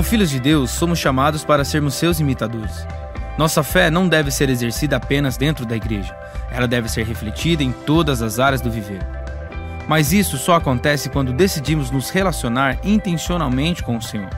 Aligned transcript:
Como 0.00 0.08
filhos 0.08 0.30
de 0.30 0.40
Deus, 0.40 0.70
somos 0.70 0.98
chamados 0.98 1.44
para 1.44 1.62
sermos 1.62 1.92
seus 1.92 2.20
imitadores. 2.20 2.86
Nossa 3.36 3.62
fé 3.62 3.90
não 3.90 4.08
deve 4.08 4.30
ser 4.30 4.48
exercida 4.48 4.96
apenas 4.96 5.36
dentro 5.36 5.66
da 5.66 5.76
igreja, 5.76 6.16
ela 6.50 6.66
deve 6.66 6.88
ser 6.88 7.04
refletida 7.04 7.62
em 7.62 7.70
todas 7.70 8.22
as 8.22 8.38
áreas 8.38 8.62
do 8.62 8.70
viver. 8.70 9.06
Mas 9.86 10.10
isso 10.10 10.38
só 10.38 10.54
acontece 10.54 11.10
quando 11.10 11.34
decidimos 11.34 11.90
nos 11.90 12.08
relacionar 12.08 12.78
intencionalmente 12.82 13.82
com 13.82 13.98
o 13.98 14.00
Senhor. 14.00 14.30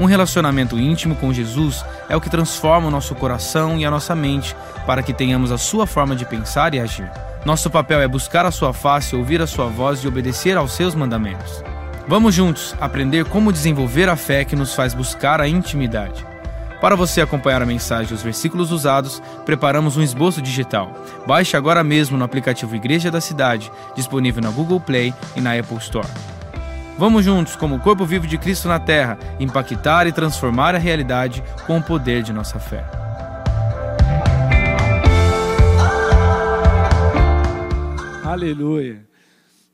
Um 0.00 0.04
relacionamento 0.06 0.76
íntimo 0.76 1.14
com 1.14 1.32
Jesus 1.32 1.84
é 2.08 2.16
o 2.16 2.20
que 2.20 2.28
transforma 2.28 2.88
o 2.88 2.90
nosso 2.90 3.14
coração 3.14 3.78
e 3.78 3.84
a 3.84 3.92
nossa 3.92 4.16
mente 4.16 4.56
para 4.84 5.00
que 5.00 5.14
tenhamos 5.14 5.52
a 5.52 5.58
sua 5.58 5.86
forma 5.86 6.16
de 6.16 6.24
pensar 6.24 6.74
e 6.74 6.80
agir. 6.80 7.08
Nosso 7.44 7.70
papel 7.70 8.00
é 8.00 8.08
buscar 8.08 8.44
a 8.46 8.50
sua 8.50 8.72
face, 8.72 9.14
ouvir 9.14 9.40
a 9.40 9.46
sua 9.46 9.66
voz 9.68 10.00
e 10.00 10.08
obedecer 10.08 10.56
aos 10.56 10.72
seus 10.72 10.92
mandamentos. 10.92 11.62
Vamos 12.06 12.34
juntos 12.34 12.76
aprender 12.78 13.24
como 13.24 13.50
desenvolver 13.50 14.10
a 14.10 14.16
fé 14.16 14.44
que 14.44 14.54
nos 14.54 14.74
faz 14.74 14.92
buscar 14.92 15.40
a 15.40 15.48
intimidade. 15.48 16.26
Para 16.78 16.94
você 16.94 17.22
acompanhar 17.22 17.62
a 17.62 17.66
mensagem 17.66 18.12
e 18.12 18.14
os 18.14 18.22
versículos 18.22 18.70
usados, 18.70 19.22
preparamos 19.46 19.96
um 19.96 20.02
esboço 20.02 20.42
digital. 20.42 20.92
Baixe 21.26 21.56
agora 21.56 21.82
mesmo 21.82 22.18
no 22.18 22.24
aplicativo 22.24 22.76
Igreja 22.76 23.10
da 23.10 23.22
Cidade, 23.22 23.72
disponível 23.96 24.42
na 24.42 24.50
Google 24.50 24.80
Play 24.80 25.14
e 25.34 25.40
na 25.40 25.58
Apple 25.58 25.78
Store. 25.78 26.06
Vamos 26.98 27.24
juntos, 27.24 27.56
como 27.56 27.80
corpo 27.80 28.04
vivo 28.04 28.26
de 28.26 28.36
Cristo 28.36 28.68
na 28.68 28.78
terra, 28.78 29.18
impactar 29.40 30.06
e 30.06 30.12
transformar 30.12 30.74
a 30.74 30.78
realidade 30.78 31.42
com 31.66 31.78
o 31.78 31.82
poder 31.82 32.22
de 32.22 32.34
nossa 32.34 32.58
fé. 32.58 32.84
Aleluia. 38.22 39.00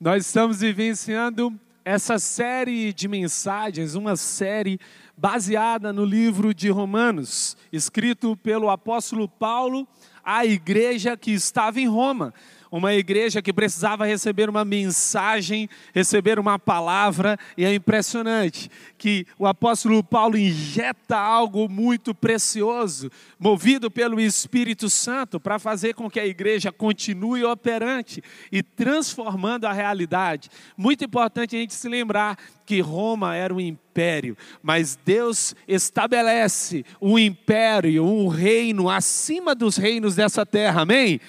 Nós 0.01 0.25
estamos 0.27 0.61
vivenciando 0.61 1.53
essa 1.85 2.19
série 2.19 2.93
de 2.93 3.09
mensagens, 3.09 3.95
uma 3.95 4.17
série 4.17 4.79
baseada 5.17 5.93
no 5.93 6.05
livro 6.05 6.53
de 6.55 6.69
Romanos, 6.69 7.57
escrito 7.73 8.37
pelo 8.37 8.69
apóstolo 8.69 9.29
Paulo 9.29 9.87
à 10.23 10.45
igreja 10.45 11.17
que 11.17 11.31
estava 11.31 11.81
em 11.81 11.89
Roma 11.89 12.35
uma 12.71 12.95
igreja 12.95 13.43
que 13.43 13.53
precisava 13.53 14.07
receber 14.07 14.49
uma 14.49 14.65
mensagem, 14.65 15.69
receber 15.93 16.39
uma 16.39 16.59
palavra, 16.59 17.39
e 17.57 17.65
é 17.65 17.75
impressionante 17.75 18.71
que 18.97 19.27
o 19.39 19.47
apóstolo 19.47 20.05
Paulo 20.05 20.37
injeta 20.37 21.17
algo 21.17 21.69
muito 21.69 22.15
precioso, 22.15 23.11
movido 23.39 23.91
pelo 23.91 24.21
Espírito 24.21 24.89
Santo, 24.89 25.41
para 25.41 25.59
fazer 25.59 25.95
com 25.95 26.09
que 26.09 26.21
a 26.21 26.27
igreja 26.27 26.71
continue 26.71 27.45
operante 27.45 28.23
e 28.53 28.63
transformando 28.63 29.65
a 29.65 29.73
realidade. 29.73 30.49
Muito 30.77 31.05
importante 31.05 31.57
a 31.57 31.59
gente 31.59 31.75
se 31.75 31.89
lembrar 31.89 32.37
que 32.65 32.81
Roma 32.81 33.35
era 33.35 33.53
um 33.53 33.61
império, 33.61 34.37
mas 34.63 34.97
Deus 35.05 35.57
estabelece 35.67 36.85
um 37.01 37.19
império, 37.19 38.05
um 38.05 38.29
reino 38.29 38.89
acima 38.89 39.57
dos 39.57 39.77
reinos 39.77 40.15
dessa 40.15 40.47
terra, 40.47 40.83
amém? 40.83 41.21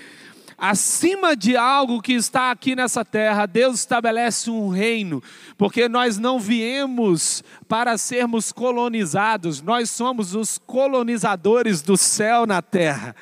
Acima 0.61 1.35
de 1.35 1.57
algo 1.57 1.99
que 1.99 2.13
está 2.13 2.51
aqui 2.51 2.75
nessa 2.75 3.03
terra, 3.03 3.47
Deus 3.47 3.79
estabelece 3.79 4.51
um 4.51 4.69
reino, 4.69 5.23
porque 5.57 5.89
nós 5.89 6.19
não 6.19 6.39
viemos 6.39 7.43
para 7.67 7.97
sermos 7.97 8.51
colonizados, 8.51 9.59
nós 9.59 9.89
somos 9.89 10.35
os 10.35 10.59
colonizadores 10.59 11.81
do 11.81 11.97
céu 11.97 12.45
na 12.45 12.61
terra. 12.61 13.15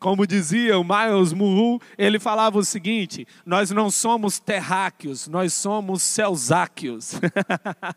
Como 0.00 0.26
dizia 0.26 0.78
o 0.78 0.82
Miles 0.82 1.34
Muru, 1.34 1.78
ele 1.98 2.18
falava 2.18 2.58
o 2.58 2.64
seguinte: 2.64 3.26
nós 3.44 3.70
não 3.70 3.90
somos 3.90 4.38
terráqueos, 4.38 5.28
nós 5.28 5.52
somos 5.52 6.02
celsáqueos. 6.02 7.20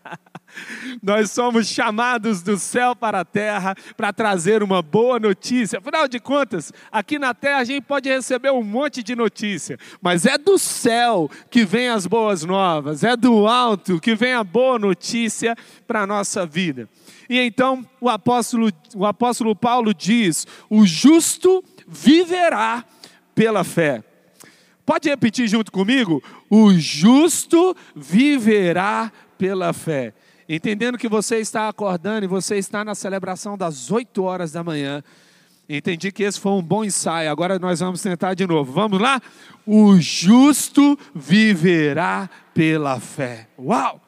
nós 1.02 1.32
somos 1.32 1.66
chamados 1.66 2.44
do 2.44 2.58
céu 2.58 2.94
para 2.94 3.22
a 3.22 3.26
terra 3.26 3.74
para 3.96 4.12
trazer 4.12 4.62
uma 4.62 4.82
boa 4.82 5.18
notícia. 5.18 5.80
Afinal 5.80 6.06
de 6.10 6.20
contas, 6.20 6.74
aqui 6.92 7.18
na 7.18 7.34
terra 7.34 7.60
a 7.60 7.64
gente 7.64 7.84
pode 7.84 8.10
receber 8.10 8.52
um 8.52 8.64
monte 8.64 9.02
de 9.02 9.16
notícia, 9.16 9.80
mas 10.02 10.26
é 10.26 10.38
do 10.38 10.58
céu 10.58 11.32
que 11.50 11.64
vem 11.64 11.88
as 11.88 12.06
boas 12.06 12.44
novas, 12.44 13.06
é 13.06 13.16
do 13.16 13.48
alto 13.48 14.02
que 14.02 14.14
vem 14.14 14.34
a 14.34 14.44
boa 14.44 14.78
notícia 14.78 15.56
para 15.88 16.02
a 16.02 16.08
nossa 16.08 16.46
vida. 16.46 16.90
E 17.30 17.40
então 17.40 17.86
o 18.02 18.10
apóstolo, 18.10 18.70
o 18.94 19.06
apóstolo 19.06 19.56
Paulo 19.56 19.94
diz: 19.94 20.46
o 20.70 20.86
justo 20.86 21.64
viverá 21.88 22.84
pela 23.36 23.64
fé. 23.64 24.04
Pode 24.86 25.10
repetir 25.10 25.48
junto 25.48 25.72
comigo? 25.72 26.22
O 26.50 26.74
justo 26.74 27.76
viverá 27.96 29.12
pela 29.38 29.72
fé. 29.72 30.14
Entendendo 30.48 30.98
que 30.98 31.08
você 31.08 31.38
está 31.38 31.70
acordando 31.70 32.26
e 32.26 32.28
você 32.28 32.58
está 32.58 32.84
na 32.84 32.94
celebração 32.94 33.58
das 33.58 33.90
8 33.90 34.24
horas 34.24 34.52
da 34.52 34.64
manhã. 34.64 35.02
Entendi 35.70 36.12
que 36.12 36.24
esse 36.24 36.40
foi 36.40 36.52
um 36.52 36.62
bom 36.62 36.84
ensaio. 36.84 37.32
Agora 37.32 37.58
nós 37.58 37.80
vamos 37.80 38.02
tentar 38.02 38.34
de 38.34 38.46
novo. 38.46 38.74
Vamos 38.74 39.00
lá? 39.00 39.22
O 39.66 40.00
justo 40.00 41.00
viverá 41.16 42.30
pela 42.54 43.00
fé. 43.00 43.48
Uau! 43.58 44.02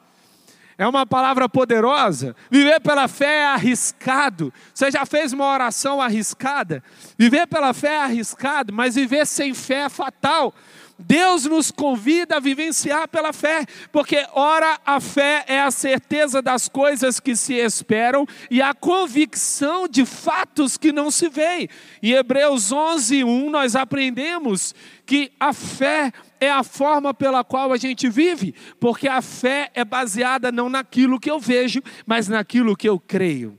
É 0.78 0.86
uma 0.86 1.06
palavra 1.06 1.48
poderosa. 1.48 2.36
Viver 2.50 2.80
pela 2.80 3.08
fé 3.08 3.38
é 3.38 3.46
arriscado. 3.46 4.52
Você 4.74 4.90
já 4.90 5.06
fez 5.06 5.32
uma 5.32 5.46
oração 5.46 6.02
arriscada? 6.02 6.82
Viver 7.16 7.46
pela 7.46 7.72
fé 7.72 7.94
é 7.94 8.02
arriscado, 8.02 8.74
mas 8.74 8.94
viver 8.94 9.26
sem 9.26 9.54
fé 9.54 9.84
é 9.84 9.88
fatal. 9.88 10.54
Deus 10.98 11.44
nos 11.44 11.70
convida 11.70 12.36
a 12.36 12.40
vivenciar 12.40 13.06
pela 13.08 13.32
fé, 13.32 13.66
porque 13.92 14.26
ora 14.32 14.78
a 14.84 14.98
fé 14.98 15.44
é 15.46 15.60
a 15.60 15.70
certeza 15.70 16.40
das 16.40 16.68
coisas 16.68 17.20
que 17.20 17.36
se 17.36 17.54
esperam 17.54 18.26
e 18.50 18.62
a 18.62 18.72
convicção 18.72 19.86
de 19.86 20.06
fatos 20.06 20.78
que 20.78 20.92
não 20.92 21.10
se 21.10 21.28
veem. 21.28 21.68
Em 22.02 22.12
Hebreus 22.12 22.72
11, 22.72 23.24
1 23.24 23.50
nós 23.50 23.76
aprendemos 23.76 24.74
que 25.04 25.30
a 25.38 25.52
fé 25.52 26.12
é 26.40 26.50
a 26.50 26.62
forma 26.62 27.12
pela 27.12 27.44
qual 27.44 27.72
a 27.72 27.76
gente 27.76 28.08
vive, 28.08 28.54
porque 28.78 29.08
a 29.08 29.22
fé 29.22 29.70
é 29.74 29.84
baseada 29.84 30.52
não 30.52 30.68
naquilo 30.68 31.20
que 31.20 31.30
eu 31.30 31.38
vejo, 31.38 31.80
mas 32.06 32.28
naquilo 32.28 32.76
que 32.76 32.88
eu 32.88 32.98
creio. 32.98 33.58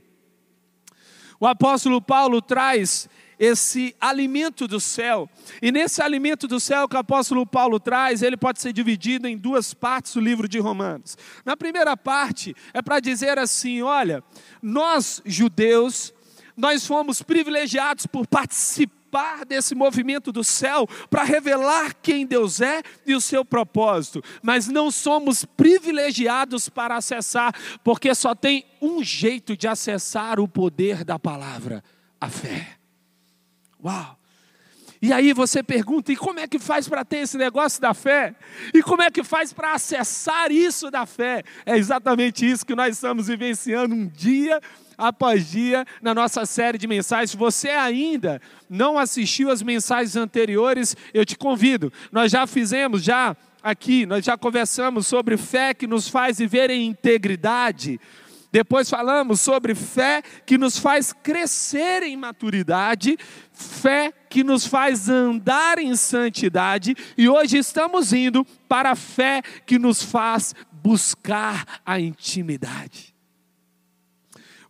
O 1.40 1.46
apóstolo 1.46 2.02
Paulo 2.02 2.42
traz 2.42 3.08
esse 3.38 3.94
alimento 4.00 4.66
do 4.66 4.80
céu. 4.80 5.30
E 5.62 5.70
nesse 5.70 6.02
alimento 6.02 6.48
do 6.48 6.58
céu 6.58 6.88
que 6.88 6.96
o 6.96 6.98
apóstolo 6.98 7.46
Paulo 7.46 7.78
traz, 7.78 8.22
ele 8.22 8.36
pode 8.36 8.60
ser 8.60 8.72
dividido 8.72 9.28
em 9.28 9.36
duas 9.36 9.72
partes 9.72 10.14
do 10.14 10.20
livro 10.20 10.48
de 10.48 10.58
Romanos. 10.58 11.16
Na 11.44 11.56
primeira 11.56 11.96
parte 11.96 12.54
é 12.74 12.82
para 12.82 12.98
dizer 12.98 13.38
assim: 13.38 13.80
olha, 13.82 14.24
nós 14.60 15.22
judeus, 15.24 16.12
nós 16.56 16.84
fomos 16.84 17.22
privilegiados 17.22 18.06
por 18.06 18.26
participar 18.26 18.97
participar 19.08 19.44
desse 19.44 19.74
movimento 19.74 20.30
do 20.30 20.44
céu 20.44 20.86
para 21.10 21.24
revelar 21.24 21.94
quem 22.00 22.26
Deus 22.26 22.60
é 22.60 22.82
e 23.06 23.14
o 23.14 23.20
seu 23.20 23.44
propósito, 23.44 24.22
mas 24.42 24.68
não 24.68 24.90
somos 24.90 25.44
privilegiados 25.44 26.68
para 26.68 26.96
acessar, 26.96 27.54
porque 27.82 28.14
só 28.14 28.34
tem 28.34 28.64
um 28.80 29.02
jeito 29.02 29.56
de 29.56 29.66
acessar 29.66 30.38
o 30.38 30.46
poder 30.46 31.04
da 31.04 31.18
palavra: 31.18 31.82
a 32.20 32.28
fé. 32.28 32.76
Uau! 33.82 34.17
E 35.00 35.12
aí 35.12 35.32
você 35.32 35.62
pergunta: 35.62 36.12
e 36.12 36.16
como 36.16 36.40
é 36.40 36.46
que 36.46 36.58
faz 36.58 36.88
para 36.88 37.04
ter 37.04 37.18
esse 37.18 37.38
negócio 37.38 37.80
da 37.80 37.94
fé? 37.94 38.34
E 38.74 38.82
como 38.82 39.02
é 39.02 39.10
que 39.10 39.22
faz 39.22 39.52
para 39.52 39.74
acessar 39.74 40.50
isso 40.50 40.90
da 40.90 41.06
fé? 41.06 41.42
É 41.64 41.76
exatamente 41.76 42.48
isso 42.48 42.66
que 42.66 42.74
nós 42.74 42.96
estamos 42.96 43.28
vivenciando 43.28 43.94
um 43.94 44.06
dia 44.06 44.60
após 44.96 45.48
dia 45.48 45.86
na 46.02 46.12
nossa 46.12 46.44
série 46.44 46.76
de 46.76 46.88
mensagens. 46.88 47.30
Se 47.30 47.36
você 47.36 47.68
ainda 47.70 48.42
não 48.68 48.98
assistiu 48.98 49.50
as 49.50 49.62
mensagens 49.62 50.16
anteriores, 50.16 50.96
eu 51.14 51.24
te 51.24 51.38
convido. 51.38 51.92
Nós 52.10 52.32
já 52.32 52.46
fizemos, 52.46 53.02
já 53.04 53.36
aqui, 53.62 54.04
nós 54.04 54.24
já 54.24 54.36
conversamos 54.36 55.06
sobre 55.06 55.36
fé 55.36 55.72
que 55.72 55.86
nos 55.86 56.08
faz 56.08 56.38
viver 56.38 56.70
em 56.70 56.86
integridade. 56.86 58.00
Depois 58.50 58.88
falamos 58.88 59.40
sobre 59.40 59.74
fé 59.74 60.22
que 60.46 60.56
nos 60.56 60.78
faz 60.78 61.12
crescer 61.12 62.02
em 62.02 62.16
maturidade, 62.16 63.16
fé 63.52 64.12
que 64.30 64.42
nos 64.42 64.66
faz 64.66 65.08
andar 65.08 65.78
em 65.78 65.94
santidade, 65.94 66.94
e 67.16 67.28
hoje 67.28 67.58
estamos 67.58 68.12
indo 68.12 68.44
para 68.66 68.92
a 68.92 68.96
fé 68.96 69.42
que 69.66 69.78
nos 69.78 70.02
faz 70.02 70.54
buscar 70.72 71.80
a 71.84 72.00
intimidade. 72.00 73.14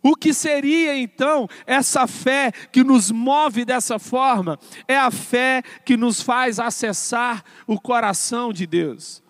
O 0.01 0.15
que 0.15 0.33
seria 0.33 0.97
então 0.97 1.47
essa 1.65 2.07
fé 2.07 2.51
que 2.71 2.83
nos 2.83 3.11
move 3.11 3.65
dessa 3.65 3.99
forma? 3.99 4.57
É 4.87 4.97
a 4.97 5.11
fé 5.11 5.61
que 5.85 5.97
nos 5.97 6.21
faz 6.21 6.59
acessar 6.59 7.43
o 7.67 7.79
coração 7.79 8.53
de 8.53 8.65
Deus. 8.65 9.21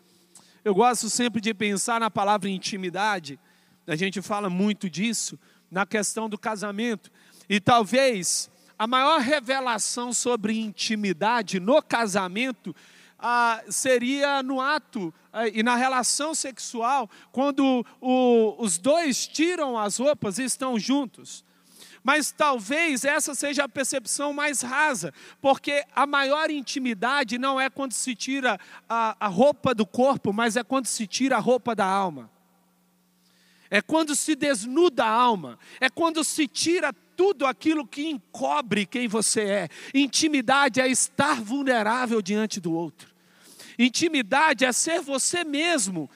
Eu 0.64 0.76
gosto 0.76 1.10
sempre 1.10 1.42
de 1.42 1.54
pensar 1.54 2.00
na 2.00 2.12
palavra 2.12 2.50
intimidade, 2.50 3.40
a 3.90 3.96
gente 3.96 4.22
fala 4.22 4.50
muito 4.50 4.88
disso 4.90 5.38
na 5.72 5.86
questão 5.86 6.30
do 6.30 6.38
casamento, 6.38 7.12
e 7.50 7.60
talvez 7.60 8.50
a 8.78 8.86
maior 8.86 9.20
revelação 9.20 10.14
sobre 10.14 10.60
intimidade 10.60 11.60
no 11.60 11.82
casamento 11.82 12.76
ah, 13.18 13.62
seria 13.68 14.42
no 14.44 14.62
ato 14.62 15.14
ah, 15.34 15.48
e 15.48 15.64
na 15.64 15.76
relação 15.76 16.36
sexual, 16.36 17.10
quando 17.32 17.86
o, 18.00 18.56
os 18.60 18.78
dois 18.78 19.28
tiram 19.28 19.78
as 19.78 19.98
roupas 19.98 20.38
e 20.38 20.44
estão 20.44 20.80
juntos. 20.80 21.44
Mas 22.04 22.32
talvez 22.32 23.04
essa 23.04 23.36
seja 23.36 23.64
a 23.64 23.70
percepção 23.70 24.32
mais 24.32 24.62
rasa, 24.62 25.14
porque 25.42 25.84
a 25.94 26.06
maior 26.06 26.50
intimidade 26.50 27.38
não 27.38 27.60
é 27.60 27.70
quando 27.70 27.94
se 27.94 28.16
tira 28.16 28.60
a, 28.88 29.18
a 29.20 29.28
roupa 29.28 29.74
do 29.74 29.86
corpo, 29.86 30.32
mas 30.32 30.56
é 30.56 30.64
quando 30.64 30.86
se 30.86 31.06
tira 31.06 31.38
a 31.38 31.40
roupa 31.40 31.76
da 31.76 31.86
alma. 31.86 32.30
É 33.72 33.82
quando 33.82 34.16
se 34.16 34.36
desnuda 34.36 35.06
a 35.06 35.12
alma, 35.12 35.60
é 35.80 35.90
quando 35.90 36.24
se 36.24 36.48
tira 36.48 36.92
tudo 37.16 37.46
aquilo 37.46 37.86
que 37.86 38.08
encobre 38.08 38.86
quem 38.86 39.08
você 39.08 39.42
é. 39.42 39.70
Intimidade 39.94 40.80
é 40.82 40.88
estar 40.88 41.42
vulnerável 41.42 42.22
diante 42.22 42.60
do 42.60 42.74
outro. 42.74 43.10
Intimidade 43.78 44.66
é 44.66 44.72
ser 44.72 45.02
você 45.02 45.44
mesmo, 45.44 46.10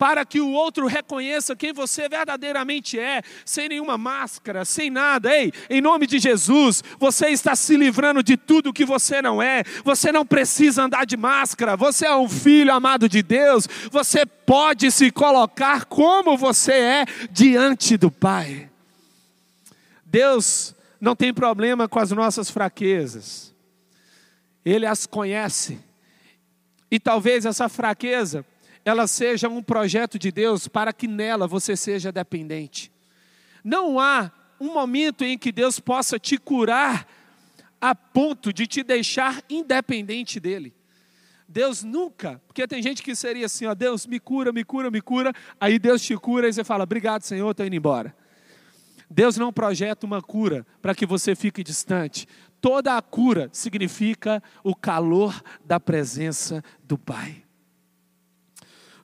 para 0.00 0.24
que 0.24 0.40
o 0.40 0.50
outro 0.50 0.86
reconheça 0.86 1.54
quem 1.54 1.74
você 1.74 2.08
verdadeiramente 2.08 2.98
é, 2.98 3.20
sem 3.44 3.68
nenhuma 3.68 3.98
máscara, 3.98 4.64
sem 4.64 4.88
nada. 4.88 5.30
Ei, 5.30 5.52
em 5.68 5.82
nome 5.82 6.06
de 6.06 6.18
Jesus, 6.18 6.82
você 6.98 7.28
está 7.28 7.54
se 7.54 7.76
livrando 7.76 8.22
de 8.22 8.34
tudo 8.34 8.72
que 8.72 8.86
você 8.86 9.20
não 9.20 9.42
é. 9.42 9.62
Você 9.84 10.10
não 10.10 10.24
precisa 10.24 10.84
andar 10.84 11.04
de 11.04 11.18
máscara. 11.18 11.76
Você 11.76 12.06
é 12.06 12.16
um 12.16 12.30
filho 12.30 12.72
amado 12.72 13.10
de 13.10 13.22
Deus. 13.22 13.68
Você 13.92 14.24
pode 14.24 14.90
se 14.90 15.10
colocar 15.10 15.84
como 15.84 16.34
você 16.34 16.72
é 16.72 17.04
diante 17.30 17.98
do 17.98 18.10
Pai. 18.10 18.70
Deus 20.02 20.74
não 20.98 21.14
tem 21.14 21.34
problema 21.34 21.86
com 21.86 21.98
as 21.98 22.10
nossas 22.10 22.48
fraquezas. 22.48 23.54
Ele 24.64 24.86
as 24.86 25.04
conhece. 25.04 25.78
E 26.90 26.98
talvez 26.98 27.44
essa 27.44 27.68
fraqueza 27.68 28.46
ela 28.84 29.06
seja 29.06 29.48
um 29.48 29.62
projeto 29.62 30.18
de 30.18 30.30
Deus 30.30 30.68
para 30.68 30.92
que 30.92 31.06
nela 31.06 31.46
você 31.46 31.76
seja 31.76 32.10
dependente. 32.10 32.90
Não 33.62 34.00
há 34.00 34.30
um 34.60 34.72
momento 34.72 35.24
em 35.24 35.38
que 35.38 35.52
Deus 35.52 35.80
possa 35.80 36.18
te 36.18 36.36
curar 36.38 37.06
a 37.80 37.94
ponto 37.94 38.52
de 38.52 38.66
te 38.66 38.82
deixar 38.82 39.42
independente 39.48 40.38
dele. 40.38 40.74
Deus 41.48 41.82
nunca, 41.82 42.40
porque 42.46 42.66
tem 42.68 42.82
gente 42.82 43.02
que 43.02 43.14
seria 43.16 43.46
assim, 43.46 43.66
ó, 43.66 43.74
Deus 43.74 44.06
me 44.06 44.20
cura, 44.20 44.52
me 44.52 44.62
cura, 44.62 44.90
me 44.90 45.00
cura, 45.00 45.32
aí 45.58 45.78
Deus 45.78 46.00
te 46.00 46.16
cura 46.16 46.48
e 46.48 46.52
você 46.52 46.62
fala, 46.62 46.84
obrigado 46.84 47.22
Senhor, 47.22 47.50
estou 47.50 47.66
indo 47.66 47.74
embora. 47.74 48.14
Deus 49.10 49.36
não 49.36 49.52
projeta 49.52 50.06
uma 50.06 50.22
cura 50.22 50.64
para 50.80 50.94
que 50.94 51.04
você 51.04 51.34
fique 51.34 51.64
distante. 51.64 52.28
Toda 52.60 52.96
a 52.96 53.02
cura 53.02 53.48
significa 53.52 54.40
o 54.62 54.76
calor 54.76 55.42
da 55.64 55.80
presença 55.80 56.62
do 56.84 56.96
Pai. 56.96 57.42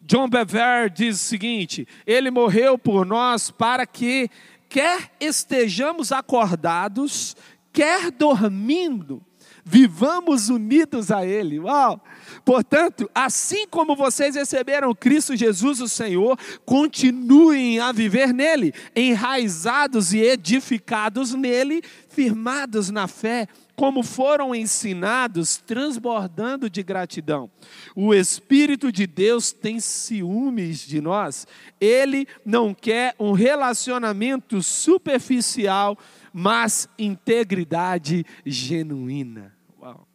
John 0.06 0.28
Bever 0.28 0.88
diz 0.88 1.16
o 1.16 1.24
seguinte: 1.24 1.86
ele 2.06 2.30
morreu 2.30 2.78
por 2.78 3.04
nós 3.04 3.50
para 3.50 3.84
que, 3.84 4.30
quer 4.68 5.10
estejamos 5.20 6.12
acordados, 6.12 7.36
quer 7.72 8.12
dormindo, 8.12 9.20
vivamos 9.64 10.48
unidos 10.48 11.10
a 11.10 11.26
Ele. 11.26 11.58
Uau! 11.58 12.00
Portanto, 12.44 13.10
assim 13.12 13.66
como 13.66 13.96
vocês 13.96 14.36
receberam 14.36 14.94
Cristo 14.94 15.34
Jesus, 15.34 15.80
o 15.80 15.88
Senhor, 15.88 16.38
continuem 16.64 17.80
a 17.80 17.90
viver 17.90 18.32
nele, 18.32 18.72
enraizados 18.94 20.14
e 20.14 20.20
edificados 20.20 21.34
nele, 21.34 21.82
firmados 22.08 22.90
na 22.90 23.08
fé 23.08 23.48
como 23.76 24.02
foram 24.02 24.54
ensinados, 24.54 25.58
transbordando 25.58 26.68
de 26.68 26.82
gratidão. 26.82 27.50
O 27.94 28.14
Espírito 28.14 28.90
de 28.90 29.06
Deus 29.06 29.52
tem 29.52 29.78
ciúmes 29.78 30.80
de 30.80 31.00
nós. 31.00 31.46
Ele 31.78 32.26
não 32.44 32.72
quer 32.72 33.14
um 33.20 33.32
relacionamento 33.32 34.62
superficial, 34.62 35.96
mas 36.32 36.88
integridade 36.98 38.24
genuína. 38.44 39.54
Uau. 39.78 40.08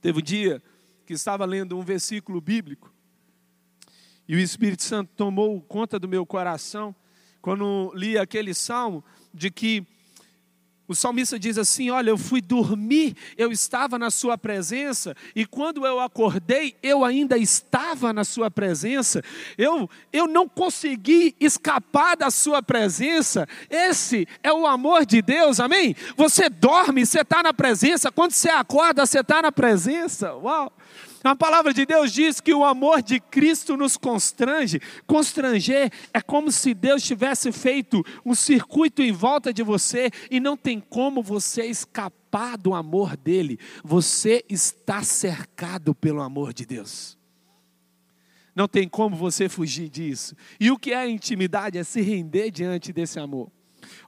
Teve 0.00 0.18
um 0.18 0.22
dia 0.22 0.62
que 1.04 1.12
estava 1.12 1.44
lendo 1.44 1.78
um 1.78 1.82
versículo 1.82 2.40
bíblico 2.40 2.90
e 4.30 4.36
o 4.36 4.38
Espírito 4.38 4.84
Santo 4.84 5.10
tomou 5.16 5.60
conta 5.60 5.98
do 5.98 6.06
meu 6.06 6.24
coração 6.24 6.94
quando 7.42 7.92
li 7.96 8.16
aquele 8.16 8.54
salmo 8.54 9.04
de 9.34 9.50
que 9.50 9.84
o 10.90 10.94
salmista 10.96 11.38
diz 11.38 11.56
assim: 11.56 11.88
Olha, 11.88 12.10
eu 12.10 12.18
fui 12.18 12.40
dormir, 12.40 13.16
eu 13.38 13.52
estava 13.52 13.96
na 13.96 14.10
Sua 14.10 14.36
presença, 14.36 15.16
e 15.36 15.46
quando 15.46 15.86
eu 15.86 16.00
acordei, 16.00 16.74
eu 16.82 17.04
ainda 17.04 17.38
estava 17.38 18.12
na 18.12 18.24
Sua 18.24 18.50
presença, 18.50 19.22
eu, 19.56 19.88
eu 20.12 20.26
não 20.26 20.48
consegui 20.48 21.36
escapar 21.38 22.16
da 22.16 22.28
Sua 22.28 22.60
presença. 22.60 23.46
Esse 23.70 24.26
é 24.42 24.52
o 24.52 24.66
amor 24.66 25.06
de 25.06 25.22
Deus, 25.22 25.60
amém? 25.60 25.94
Você 26.16 26.48
dorme, 26.48 27.06
você 27.06 27.20
está 27.20 27.40
na 27.40 27.54
presença, 27.54 28.10
quando 28.10 28.32
você 28.32 28.50
acorda, 28.50 29.06
você 29.06 29.20
está 29.20 29.40
na 29.40 29.52
presença. 29.52 30.34
Uau! 30.34 30.72
A 31.22 31.36
palavra 31.36 31.74
de 31.74 31.84
Deus 31.84 32.12
diz 32.12 32.40
que 32.40 32.54
o 32.54 32.64
amor 32.64 33.02
de 33.02 33.20
Cristo 33.20 33.76
nos 33.76 33.96
constrange. 33.96 34.80
Constranger 35.06 35.92
é 36.14 36.20
como 36.22 36.50
se 36.50 36.72
Deus 36.72 37.02
tivesse 37.02 37.52
feito 37.52 38.02
um 38.24 38.34
circuito 38.34 39.02
em 39.02 39.12
volta 39.12 39.52
de 39.52 39.62
você 39.62 40.10
e 40.30 40.40
não 40.40 40.56
tem 40.56 40.80
como 40.80 41.22
você 41.22 41.66
escapar 41.66 42.56
do 42.56 42.72
amor 42.72 43.18
dele. 43.18 43.58
Você 43.84 44.42
está 44.48 45.02
cercado 45.02 45.94
pelo 45.94 46.22
amor 46.22 46.54
de 46.54 46.64
Deus. 46.64 47.18
Não 48.56 48.66
tem 48.66 48.88
como 48.88 49.14
você 49.14 49.48
fugir 49.48 49.90
disso. 49.90 50.34
E 50.58 50.70
o 50.70 50.78
que 50.78 50.92
é 50.92 51.08
intimidade? 51.08 51.76
É 51.76 51.84
se 51.84 52.00
render 52.00 52.50
diante 52.50 52.92
desse 52.94 53.20
amor. 53.20 53.50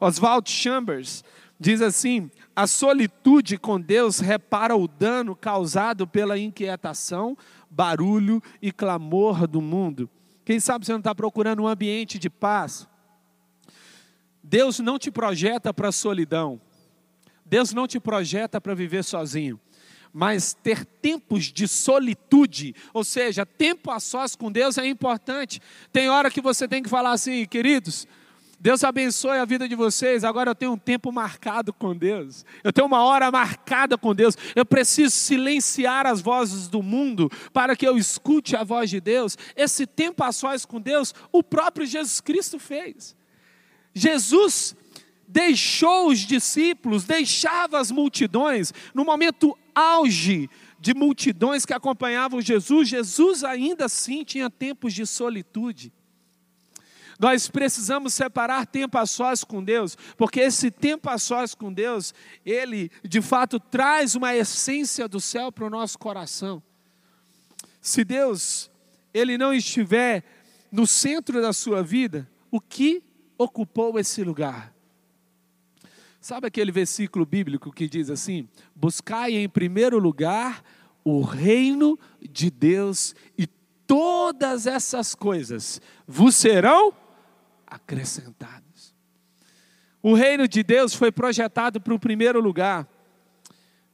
Oswald 0.00 0.50
Chambers 0.50 1.23
diz 1.59 1.81
assim: 1.81 2.31
a 2.55 2.67
solitude 2.67 3.57
com 3.57 3.81
Deus 3.81 4.19
repara 4.19 4.77
o 4.77 4.87
dano 4.87 5.35
causado 5.35 6.07
pela 6.07 6.39
inquietação, 6.39 7.37
barulho 7.71 8.43
e 8.61 8.71
clamor 8.71 9.47
do 9.47 9.61
mundo. 9.61 10.09
Quem 10.45 10.59
sabe 10.59 10.85
você 10.85 10.93
não 10.93 10.99
está 10.99 11.15
procurando 11.15 11.63
um 11.63 11.69
ambiente 11.69 12.19
de 12.19 12.29
paz? 12.29 12.89
Deus 14.43 14.81
não 14.81 14.99
te 14.99 15.11
projeta 15.11 15.73
para 15.73 15.89
a 15.89 15.93
solidão. 15.93 16.61
Deus 17.45 17.73
não 17.73 17.87
te 17.87 18.01
projeta 18.01 18.61
para 18.61 18.75
viver 18.75 19.05
sozinho. 19.05 19.61
Mas 20.13 20.53
ter 20.53 20.85
tempos 20.85 21.45
de 21.45 21.67
solitude, 21.67 22.75
ou 22.93 23.05
seja, 23.05 23.47
tempo 23.47 23.91
a 23.91 23.99
sós 23.99 24.37
com 24.37 24.53
Deus 24.53 24.77
é 24.77 24.87
importante. 24.87 25.61
Tem 25.91 26.11
hora 26.11 26.31
que 26.31 26.41
você 26.41 26.69
tem 26.69 26.82
que 26.82 26.89
falar 26.91 27.13
assim, 27.13 27.47
queridos, 27.47 28.06
Deus 28.63 28.85
abençoe 28.85 29.39
a 29.39 29.45
vida 29.45 29.69
de 29.69 29.75
vocês. 29.75 30.23
Agora 30.23 30.53
eu 30.53 30.55
tenho 30.55 30.71
um 30.71 30.79
tempo 30.79 31.11
marcado 31.11 31.73
com 31.73 31.97
Deus. 31.97 32.45
Eu 32.63 32.73
tenho 32.73 32.87
uma 32.87 33.03
hora 33.03 33.29
marcada 33.29 33.99
com 33.99 34.15
Deus. 34.15 34.37
Eu 34.55 34.65
preciso 34.65 35.11
silenciar 35.11 36.07
as 36.07 36.21
vozes 36.21 36.69
do 36.69 36.81
mundo 36.81 37.29
para 37.53 37.75
que 37.75 37.85
eu 37.85 37.99
escute 37.99 38.55
a 38.55 38.63
voz 38.63 38.89
de 38.89 39.01
Deus. 39.01 39.37
Esse 39.57 39.85
tempo 39.85 40.23
a 40.23 40.31
sós 40.31 40.65
com 40.65 40.81
Deus, 40.81 41.13
o 41.33 41.43
próprio 41.43 41.85
Jesus 41.85 42.21
Cristo 42.21 42.61
fez. 42.61 43.17
Jesus 43.93 44.77
deixou 45.27 46.11
os 46.11 46.21
discípulos, 46.21 47.03
deixava 47.03 47.81
as 47.81 47.91
multidões 47.91 48.73
no 48.95 49.05
momento 49.05 49.59
auge 49.75 50.49
de 50.79 50.95
multidões 50.95 51.67
que 51.67 51.75
acompanhavam 51.75 52.41
Jesus. 52.41 52.89
Jesus 52.89 53.43
ainda 53.43 53.87
assim 53.87 54.23
tinha 54.23 54.49
tempos 54.49 54.95
de 54.95 55.05
solitude. 55.05 55.93
Nós 57.22 57.46
precisamos 57.48 58.14
separar 58.14 58.67
tempo 58.67 58.98
a 58.98 59.06
sós 59.06 59.44
com 59.44 59.62
Deus, 59.62 59.96
porque 60.17 60.41
esse 60.41 60.72
tempo 60.72 61.08
a 61.08 61.17
sós 61.19 61.55
com 61.55 61.72
Deus, 61.72 62.12
ele 62.44 62.91
de 63.05 63.22
fato 63.22 63.60
traz 63.60 64.17
uma 64.17 64.34
essência 64.34 65.06
do 65.06 65.20
céu 65.20 65.52
para 65.52 65.64
o 65.64 65.70
nosso 65.70 65.96
coração. 65.96 66.60
Se 67.81 68.02
Deus, 68.02 68.69
ele 69.14 69.38
não 69.38 69.55
estiver 69.55 70.24
no 70.72 70.84
centro 70.84 71.41
da 71.41 71.52
sua 71.52 71.81
vida, 71.81 72.29
o 72.50 72.60
que 72.60 73.00
ocupou 73.38 74.00
esse 74.00 74.24
lugar? 74.24 74.74
Sabe 76.20 76.48
aquele 76.48 76.72
versículo 76.72 77.24
bíblico 77.24 77.70
que 77.70 77.88
diz 77.88 78.10
assim: 78.10 78.48
Buscai 78.74 79.36
em 79.36 79.48
primeiro 79.48 79.96
lugar 79.96 80.64
o 81.05 81.22
reino 81.22 81.96
de 82.20 82.50
Deus 82.50 83.14
e 83.38 83.46
todas 83.86 84.67
essas 84.67 85.14
coisas 85.14 85.81
vos 86.05 86.34
serão 86.34 86.93
acrescentados. 87.72 88.94
O 90.02 90.14
reino 90.14 90.46
de 90.46 90.62
Deus 90.62 90.94
foi 90.94 91.10
projetado 91.10 91.81
para 91.81 91.94
o 91.94 91.98
primeiro 91.98 92.41
lugar. 92.41 92.88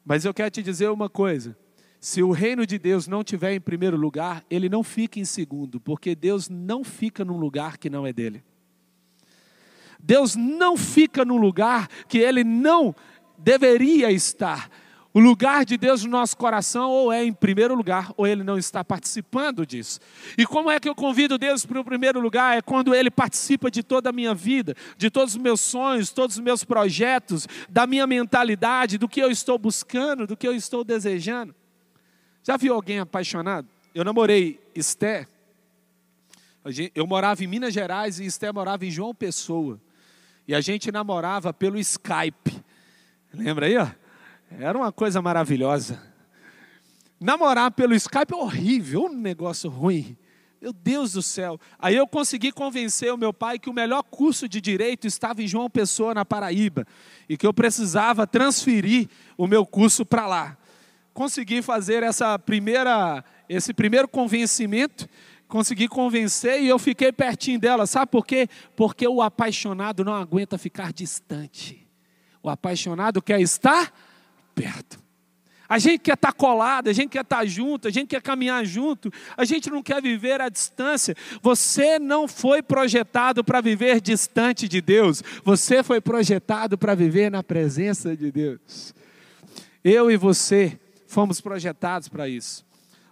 Mas 0.05 0.25
eu 0.25 0.33
quero 0.33 0.51
te 0.51 0.63
dizer 0.63 0.89
uma 0.89 1.09
coisa: 1.09 1.57
se 2.01 2.23
o 2.23 2.31
reino 2.31 2.67
de 2.67 2.79
Deus 2.79 3.07
não 3.07 3.23
tiver 3.23 3.53
em 3.53 3.61
primeiro 3.61 3.97
lugar, 3.97 4.45
ele 4.51 4.69
não 4.69 4.83
fica 4.83 5.21
em 5.21 5.25
segundo, 5.25 5.79
porque 5.79 6.15
Deus 6.15 6.49
não 6.49 6.83
fica 6.83 7.25
num 7.25 7.37
lugar 7.37 7.77
que 7.77 7.91
não 7.91 8.07
é 8.07 8.13
dele. 8.13 8.43
Deus 10.01 10.35
não 10.35 10.77
fica 10.77 11.25
num 11.25 11.39
lugar 11.39 11.89
que 12.09 12.19
ele 12.19 12.43
não 12.43 12.95
deveria 13.37 14.11
estar. 14.11 14.71
O 15.13 15.21
lugar 15.21 15.65
de 15.65 15.79
Deus 15.79 16.05
no 16.05 16.11
nosso 16.11 16.37
coração 16.37 16.91
ou 16.91 17.11
é 17.11 17.25
em 17.25 17.33
primeiro 17.33 17.75
lugar, 17.75 18.13
ou 18.17 18.27
ele 18.27 18.45
não 18.45 18.59
está 18.59 18.85
participando 18.85 19.65
disso. 19.65 19.99
E 20.37 20.45
como 20.45 20.71
é 20.71 20.79
que 20.79 20.89
eu 20.89 20.95
convido 20.95 21.39
Deus 21.39 21.65
para 21.65 21.81
o 21.81 21.85
primeiro 21.85 22.21
lugar? 22.21 22.59
É 22.59 22.63
quando 22.63 22.95
ele 22.95 23.11
participa 23.11 23.71
de 23.71 23.83
toda 23.83 24.11
a 24.11 24.13
minha 24.13 24.35
vida, 24.35 24.77
de 24.99 25.11
todos 25.11 25.35
os 25.35 25.41
meus 25.41 25.61
sonhos, 25.61 26.11
todos 26.11 26.37
os 26.37 26.43
meus 26.43 26.63
projetos, 26.63 27.49
da 27.69 27.87
minha 27.87 28.07
mentalidade, 28.07 28.99
do 28.99 29.09
que 29.09 29.21
eu 29.21 29.31
estou 29.31 29.59
buscando, 29.59 30.27
do 30.27 30.37
que 30.37 30.47
eu 30.47 30.55
estou 30.55 30.85
desejando. 30.85 31.55
Já 32.43 32.57
viu 32.57 32.75
alguém 32.75 32.99
apaixonado? 32.99 33.67
Eu 33.95 34.05
namorei 34.05 34.61
Esté. 34.75 35.27
Eu 36.95 37.07
morava 37.07 37.43
em 37.43 37.47
Minas 37.47 37.73
Gerais 37.73 38.21
e 38.21 38.27
Esté 38.27 38.53
morava 38.53 38.85
em 38.85 38.91
João 38.91 39.15
Pessoa. 39.15 39.81
E 40.47 40.55
a 40.55 40.61
gente 40.61 40.93
namorava 40.93 41.53
pelo 41.53 41.79
Skype. 41.79 42.63
Lembra 43.33 43.67
aí, 43.67 43.77
ó? 43.77 43.89
Era 44.51 44.77
uma 44.79 44.91
coisa 44.91 45.21
maravilhosa. 45.21 46.01
Namorar 47.21 47.71
pelo 47.73 47.95
Skype 47.95 48.33
é 48.33 48.37
horrível, 48.37 49.05
um 49.05 49.13
negócio 49.13 49.69
ruim. 49.69 50.17
Meu 50.61 50.73
Deus 50.73 51.13
do 51.13 51.23
céu. 51.23 51.61
Aí 51.79 51.95
eu 51.95 52.07
consegui 52.07 52.51
convencer 52.51 53.13
o 53.13 53.19
meu 53.19 53.33
pai 53.33 53.59
que 53.59 53.71
o 53.71 53.73
melhor 53.73 54.03
curso 54.03 54.49
de 54.49 54.61
direito 54.61 55.07
estava 55.07 55.43
em 55.43 55.47
João 55.47 55.71
Pessoa, 55.71 56.15
na 56.15 56.25
Paraíba, 56.25 56.87
e 57.29 57.37
que 57.37 57.47
eu 57.47 57.55
precisava 57.55 58.27
transferir 58.27 59.09
o 59.37 59.47
meu 59.47 59.65
curso 59.65 60.05
para 60.05 60.27
lá. 60.27 60.57
Consegui 61.15 61.63
fazer 61.63 62.03
essa 62.03 62.39
primeira, 62.39 63.25
esse 63.49 63.73
primeiro 63.73 64.09
convencimento, 64.09 65.09
consegui 65.47 65.87
convencer 65.87 66.61
e 66.61 66.69
eu 66.69 66.79
fiquei 66.79 67.13
pertinho 67.13 67.59
dela. 67.59 67.87
Sabe 67.87 68.11
por 68.11 68.27
quê? 68.27 68.49
Porque 68.77 69.07
o 69.07 69.23
apaixonado 69.23 70.05
não 70.05 70.15
aguenta 70.15 70.59
ficar 70.59 70.93
distante. 70.93 71.87
O 72.43 72.49
apaixonado 72.49 73.23
quer 73.23 73.41
estar 73.41 73.93
perto. 74.59 74.99
A 75.69 75.79
gente 75.79 76.01
quer 76.01 76.15
estar 76.15 76.33
colado, 76.33 76.89
a 76.89 76.93
gente 76.95 77.11
quer 77.11 77.21
estar 77.21 77.45
junto, 77.47 77.87
a 77.87 77.91
gente 77.91 78.09
quer 78.09 78.23
caminhar 78.23 78.65
junto, 78.65 79.13
a 79.37 79.45
gente 79.45 79.69
não 79.69 79.83
quer 79.83 80.01
viver 80.01 80.41
à 80.41 80.49
distância. 80.49 81.15
Você 81.43 81.99
não 81.99 82.27
foi 82.27 82.63
projetado 82.63 83.45
para 83.45 83.61
viver 83.61 84.01
distante 84.01 84.67
de 84.67 84.81
Deus, 84.81 85.23
você 85.45 85.83
foi 85.83 86.01
projetado 86.01 86.79
para 86.79 86.95
viver 86.95 87.31
na 87.31 87.43
presença 87.43 88.17
de 88.17 88.33
Deus. 88.33 88.95
Eu 89.85 90.11
e 90.11 90.17
você 90.17 90.81
fomos 91.07 91.41
projetados 91.41 92.09
para 92.09 92.27
isso. 92.29 92.65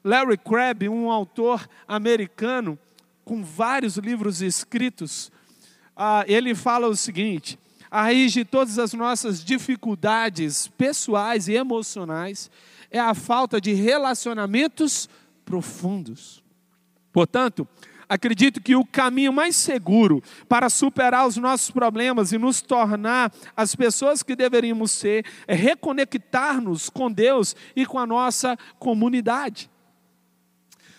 Larry 0.03 0.38
Crabb, 0.38 0.88
um 0.88 1.11
autor 1.11 1.69
americano 1.87 2.79
com 3.23 3.45
vários 3.45 3.99
livros 3.99 4.41
escritos, 4.41 5.31
ah, 5.95 6.25
ele 6.26 6.55
fala 6.55 6.88
o 6.88 6.97
seguinte: 6.97 7.59
a 7.97 8.03
raiz 8.03 8.31
de 8.31 8.45
todas 8.45 8.79
as 8.79 8.93
nossas 8.93 9.43
dificuldades 9.43 10.69
pessoais 10.69 11.49
e 11.49 11.55
emocionais 11.55 12.50
é 12.91 12.99
a 12.99 13.15
falta 13.15 13.59
de 13.59 13.73
relacionamentos 13.73 15.09
profundos. 15.47 16.45
Portanto, 17.11 17.67
acredito 18.07 18.61
que 18.61 18.76
o 18.76 18.85
caminho 18.85 19.33
mais 19.33 19.57
seguro 19.57 20.23
para 20.47 20.69
superar 20.69 21.26
os 21.26 21.38
nossos 21.38 21.71
problemas 21.71 22.33
e 22.33 22.38
nos 22.38 22.61
tornar 22.61 23.33
as 23.57 23.75
pessoas 23.75 24.23
que 24.23 24.37
deveríamos 24.37 24.91
ser 24.91 25.25
é 25.47 25.55
reconectar-nos 25.55 26.91
com 26.91 27.11
Deus 27.11 27.57
e 27.75 27.87
com 27.87 27.99
a 27.99 28.07
nossa 28.07 28.59
comunidade. 28.79 29.71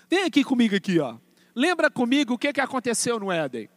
Vem 0.09 0.23
aqui 0.23 0.43
comigo 0.43 0.75
aqui, 0.75 0.99
ó. 0.99 1.15
Lembra 1.53 1.91
comigo 1.91 2.33
o 2.33 2.39
que, 2.39 2.51
que 2.51 2.61
aconteceu 2.61 3.19
no 3.19 3.31
Éden? 3.31 3.69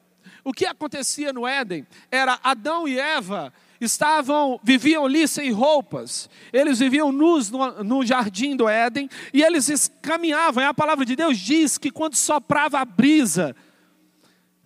O 0.45 0.53
que 0.53 0.67
acontecia 0.67 1.33
no 1.33 1.47
Éden 1.47 1.87
era 2.11 2.39
Adão 2.43 2.87
e 2.87 2.99
Eva 2.99 3.53
estavam, 3.81 4.61
viviam 4.63 5.07
ali 5.07 5.27
sem 5.27 5.51
roupas, 5.51 6.29
eles 6.53 6.79
viviam 6.79 7.11
nus 7.11 7.51
no, 7.51 7.83
no, 7.83 8.05
jardim 8.05 8.55
do 8.55 8.69
Éden, 8.69 9.09
e 9.33 9.43
eles 9.43 9.91
caminhavam, 10.03 10.63
e 10.63 10.67
a 10.67 10.75
palavra 10.75 11.05
de 11.05 11.17
Deus 11.17 11.39
diz 11.39 11.79
que 11.79 11.91
quando 11.91 12.15
soprava 12.15 12.79
a 12.79 12.85
brisa, 12.85 13.57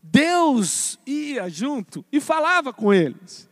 Deus 0.02 0.98
ia 1.06 1.48
junto 1.48 2.04
e 2.10 2.20
falava 2.20 2.72
com 2.72 2.92
eles. 2.92 3.48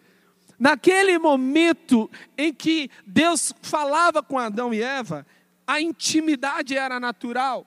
Naquele 0.59 1.19
momento 1.19 2.11
em 2.37 2.53
que 2.53 2.89
Deus 3.07 3.53
falava 3.63 4.23
com 4.23 4.39
Adão 4.39 4.73
e 4.73 4.81
Eva, 4.81 5.27
a 5.67 5.81
intimidade 5.81 6.77
era 6.77 7.01
natural. 7.01 7.67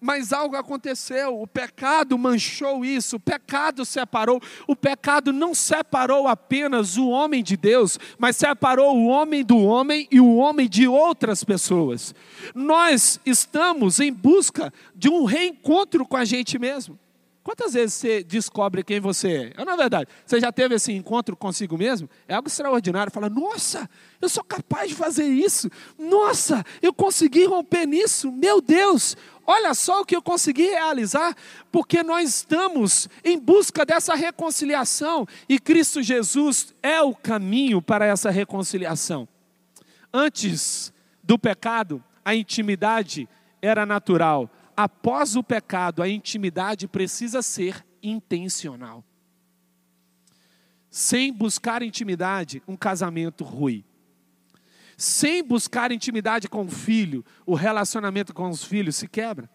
Mas 0.00 0.32
algo 0.32 0.56
aconteceu, 0.56 1.42
o 1.42 1.46
pecado 1.46 2.16
manchou 2.16 2.84
isso, 2.84 3.16
o 3.16 3.20
pecado 3.20 3.84
separou. 3.84 4.40
O 4.66 4.74
pecado 4.74 5.30
não 5.30 5.54
separou 5.54 6.26
apenas 6.26 6.96
o 6.96 7.08
homem 7.08 7.42
de 7.42 7.56
Deus, 7.56 7.98
mas 8.18 8.36
separou 8.36 8.96
o 8.96 9.06
homem 9.06 9.44
do 9.44 9.58
homem 9.58 10.08
e 10.10 10.18
o 10.18 10.36
homem 10.36 10.68
de 10.68 10.88
outras 10.88 11.44
pessoas. 11.44 12.14
Nós 12.54 13.20
estamos 13.26 14.00
em 14.00 14.12
busca 14.12 14.72
de 14.94 15.10
um 15.10 15.24
reencontro 15.24 16.06
com 16.06 16.16
a 16.16 16.24
gente 16.24 16.58
mesmo. 16.58 16.98
Quantas 17.42 17.72
vezes 17.72 17.94
você 17.94 18.22
descobre 18.22 18.84
quem 18.84 19.00
você 19.00 19.52
é? 19.56 19.62
É 19.62 19.64
na 19.64 19.74
verdade, 19.74 20.10
você 20.26 20.38
já 20.38 20.52
teve 20.52 20.74
esse 20.74 20.92
encontro 20.92 21.34
consigo 21.34 21.78
mesmo? 21.78 22.08
É 22.28 22.34
algo 22.34 22.48
extraordinário. 22.48 23.10
Fala, 23.10 23.30
nossa, 23.30 23.88
eu 24.20 24.28
sou 24.28 24.44
capaz 24.44 24.90
de 24.90 24.94
fazer 24.94 25.26
isso. 25.26 25.70
Nossa, 25.98 26.62
eu 26.82 26.92
consegui 26.92 27.46
romper 27.46 27.86
nisso. 27.86 28.30
Meu 28.30 28.60
Deus, 28.60 29.16
olha 29.46 29.72
só 29.72 30.02
o 30.02 30.04
que 30.04 30.14
eu 30.14 30.20
consegui 30.20 30.68
realizar, 30.68 31.34
porque 31.72 32.02
nós 32.02 32.28
estamos 32.28 33.08
em 33.24 33.38
busca 33.38 33.86
dessa 33.86 34.14
reconciliação 34.14 35.26
e 35.48 35.58
Cristo 35.58 36.02
Jesus 36.02 36.74
é 36.82 37.00
o 37.00 37.14
caminho 37.14 37.80
para 37.80 38.04
essa 38.04 38.30
reconciliação. 38.30 39.26
Antes 40.12 40.92
do 41.22 41.38
pecado, 41.38 42.04
a 42.22 42.34
intimidade 42.34 43.26
era 43.62 43.86
natural 43.86 44.50
após 44.82 45.36
o 45.36 45.42
pecado, 45.42 46.02
a 46.02 46.08
intimidade 46.08 46.88
precisa 46.88 47.42
ser 47.42 47.84
intencional. 48.02 49.04
Sem 50.88 51.30
buscar 51.30 51.82
intimidade, 51.82 52.62
um 52.66 52.76
casamento 52.76 53.44
ruim. 53.44 53.84
Sem 54.96 55.42
buscar 55.42 55.92
intimidade 55.92 56.48
com 56.48 56.64
o 56.64 56.70
filho, 56.70 57.22
o 57.44 57.54
relacionamento 57.54 58.32
com 58.32 58.48
os 58.48 58.64
filhos 58.64 58.96
se 58.96 59.06
quebra. 59.06 59.50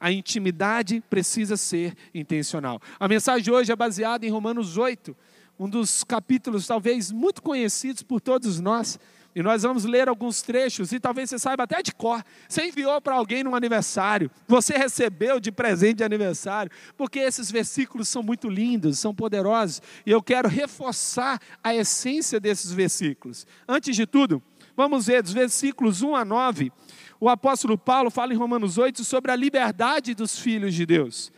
A 0.00 0.10
intimidade 0.10 1.02
precisa 1.10 1.58
ser 1.58 1.94
intencional. 2.14 2.80
A 2.98 3.06
mensagem 3.06 3.42
de 3.42 3.52
hoje 3.52 3.70
é 3.70 3.76
baseada 3.76 4.24
em 4.24 4.30
Romanos 4.30 4.78
8, 4.78 5.14
um 5.60 5.68
dos 5.68 6.02
capítulos 6.02 6.66
talvez 6.66 7.12
muito 7.12 7.42
conhecidos 7.42 8.02
por 8.02 8.18
todos 8.18 8.58
nós. 8.58 8.98
E 9.32 9.42
nós 9.42 9.62
vamos 9.62 9.84
ler 9.84 10.08
alguns 10.08 10.42
trechos, 10.42 10.90
e 10.90 10.98
talvez 10.98 11.30
você 11.30 11.38
saiba 11.38 11.62
até 11.62 11.82
de 11.82 11.92
cor. 11.92 12.24
Você 12.48 12.66
enviou 12.66 13.00
para 13.00 13.14
alguém 13.14 13.44
no 13.44 13.54
aniversário, 13.54 14.28
você 14.48 14.76
recebeu 14.76 15.38
de 15.38 15.52
presente 15.52 15.98
de 15.98 16.04
aniversário, 16.04 16.72
porque 16.96 17.20
esses 17.20 17.48
versículos 17.48 18.08
são 18.08 18.24
muito 18.24 18.48
lindos, 18.48 18.98
são 18.98 19.14
poderosos, 19.14 19.80
e 20.04 20.10
eu 20.10 20.20
quero 20.20 20.48
reforçar 20.48 21.38
a 21.62 21.72
essência 21.72 22.40
desses 22.40 22.72
versículos. 22.72 23.46
Antes 23.68 23.94
de 23.94 24.04
tudo, 24.04 24.42
vamos 24.74 25.06
ver 25.06 25.22
dos 25.22 25.32
versículos 25.32 26.02
1 26.02 26.16
a 26.16 26.24
9. 26.24 26.72
O 27.20 27.28
apóstolo 27.28 27.78
Paulo 27.78 28.10
fala 28.10 28.32
em 28.32 28.36
Romanos 28.36 28.78
8 28.78 29.04
sobre 29.04 29.30
a 29.30 29.36
liberdade 29.36 30.12
dos 30.12 30.40
filhos 30.40 30.74
de 30.74 30.84
Deus. 30.84 31.30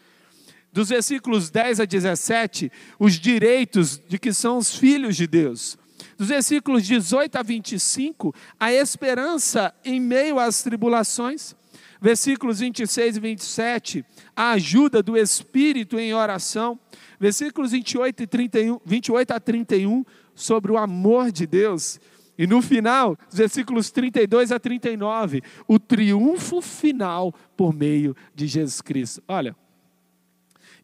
Dos 0.73 0.89
versículos 0.89 1.51
10 1.51 1.81
a 1.81 1.85
17, 1.85 2.73
os 2.99 3.15
direitos 3.15 4.01
de 4.09 4.19
que 4.19 4.33
são 4.33 4.59
os 4.59 4.75
filhos 4.75 5.17
de 5.17 5.27
Deus 5.27 5.79
dos 6.23 6.29
versículos 6.29 6.87
18 6.87 7.37
a 7.37 7.43
25, 7.43 8.35
a 8.59 8.73
esperança 8.73 9.75
em 9.85 10.01
meio 10.01 10.39
às 10.39 10.63
tribulações. 10.63 11.55
Versículos 12.01 12.59
26 12.61 13.17
e 13.17 13.21
27, 13.21 14.05
a 14.35 14.53
ajuda 14.53 15.03
do 15.03 15.17
Espírito 15.17 15.99
em 15.99 16.13
oração. 16.13 16.79
Versículos 17.19 17.71
28, 17.73 18.23
e 18.25 18.27
31, 18.27 18.81
28 18.85 19.31
a 19.33 19.41
31, 19.41 20.05
sobre 20.35 20.73
o 20.73 20.77
amor 20.77 21.31
de 21.31 21.47
Deus. 21.47 22.01
E 22.37 22.47
no 22.47 22.61
final, 22.61 23.17
versículos 23.31 23.91
32 23.91 24.51
a 24.51 24.59
39, 24.59 25.43
o 25.69 25.79
triunfo 25.79 26.61
final 26.61 27.33
por 27.57 27.73
meio 27.73 28.17
de 28.35 28.49
Jesus 28.49 28.81
Cristo. 28.81 29.23
Olha, 29.29 29.55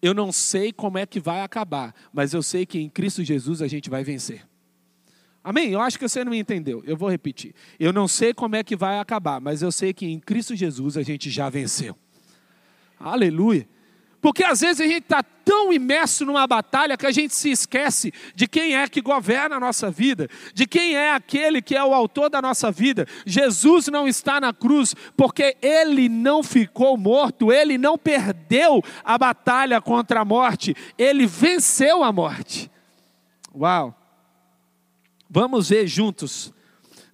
eu 0.00 0.14
não 0.14 0.32
sei 0.32 0.72
como 0.72 0.98
é 0.98 1.06
que 1.06 1.20
vai 1.20 1.42
acabar, 1.42 1.94
mas 2.12 2.32
eu 2.32 2.42
sei 2.42 2.64
que 2.64 2.78
em 2.78 2.88
Cristo 2.88 3.24
Jesus 3.24 3.62
a 3.62 3.68
gente 3.68 3.90
vai 3.90 4.04
vencer. 4.04 4.46
Amém? 5.42 5.70
Eu 5.70 5.80
acho 5.80 5.98
que 5.98 6.08
você 6.08 6.24
não 6.24 6.30
me 6.30 6.38
entendeu. 6.38 6.82
Eu 6.84 6.96
vou 6.96 7.08
repetir. 7.08 7.54
Eu 7.78 7.92
não 7.92 8.06
sei 8.06 8.34
como 8.34 8.56
é 8.56 8.62
que 8.62 8.76
vai 8.76 8.98
acabar, 8.98 9.40
mas 9.40 9.62
eu 9.62 9.72
sei 9.72 9.92
que 9.92 10.06
em 10.06 10.18
Cristo 10.18 10.54
Jesus 10.54 10.96
a 10.96 11.02
gente 11.02 11.30
já 11.30 11.48
venceu. 11.48 11.96
Aleluia. 12.98 13.66
Porque 14.20 14.42
às 14.42 14.60
vezes 14.60 14.80
a 14.80 14.86
gente 14.86 15.04
está 15.04 15.22
tão 15.22 15.72
imerso 15.72 16.26
numa 16.26 16.46
batalha 16.46 16.96
que 16.96 17.06
a 17.06 17.12
gente 17.12 17.34
se 17.34 17.50
esquece 17.50 18.12
de 18.34 18.48
quem 18.48 18.76
é 18.76 18.88
que 18.88 19.00
governa 19.00 19.56
a 19.56 19.60
nossa 19.60 19.90
vida, 19.90 20.28
de 20.52 20.66
quem 20.66 20.96
é 20.96 21.14
aquele 21.14 21.62
que 21.62 21.76
é 21.76 21.84
o 21.84 21.94
autor 21.94 22.28
da 22.28 22.42
nossa 22.42 22.70
vida. 22.70 23.06
Jesus 23.24 23.86
não 23.86 24.08
está 24.08 24.40
na 24.40 24.52
cruz 24.52 24.94
porque 25.16 25.56
ele 25.62 26.08
não 26.08 26.42
ficou 26.42 26.96
morto, 26.96 27.52
ele 27.52 27.78
não 27.78 27.96
perdeu 27.96 28.82
a 29.04 29.16
batalha 29.16 29.80
contra 29.80 30.20
a 30.20 30.24
morte, 30.24 30.74
ele 30.98 31.24
venceu 31.24 32.02
a 32.02 32.12
morte. 32.12 32.70
Uau! 33.54 33.94
Vamos 35.30 35.68
ver 35.68 35.86
juntos 35.86 36.52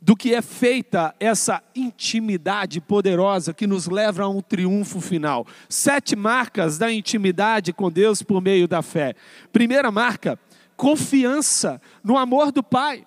do 0.05 0.15
que 0.15 0.35
é 0.35 0.43
feita 0.43 1.15
essa 1.19 1.63
intimidade 1.75 2.79
poderosa 2.79 3.55
que 3.55 3.67
nos 3.67 3.87
leva 3.87 4.25
a 4.25 4.29
um 4.29 4.43
triunfo 4.43 5.01
final. 5.01 5.47
Sete 5.67 6.15
marcas 6.15 6.77
da 6.77 6.93
intimidade 6.93 7.73
com 7.73 7.91
Deus 7.91 8.23
por 8.23 8.43
meio 8.43 8.69
da 8.69 8.83
fé. 8.83 9.15
Primeira 9.51 9.91
marca, 9.91 10.39
confiança 10.77 11.81
no 12.05 12.19
amor 12.19 12.53
do 12.53 12.63
Pai. 12.63 13.07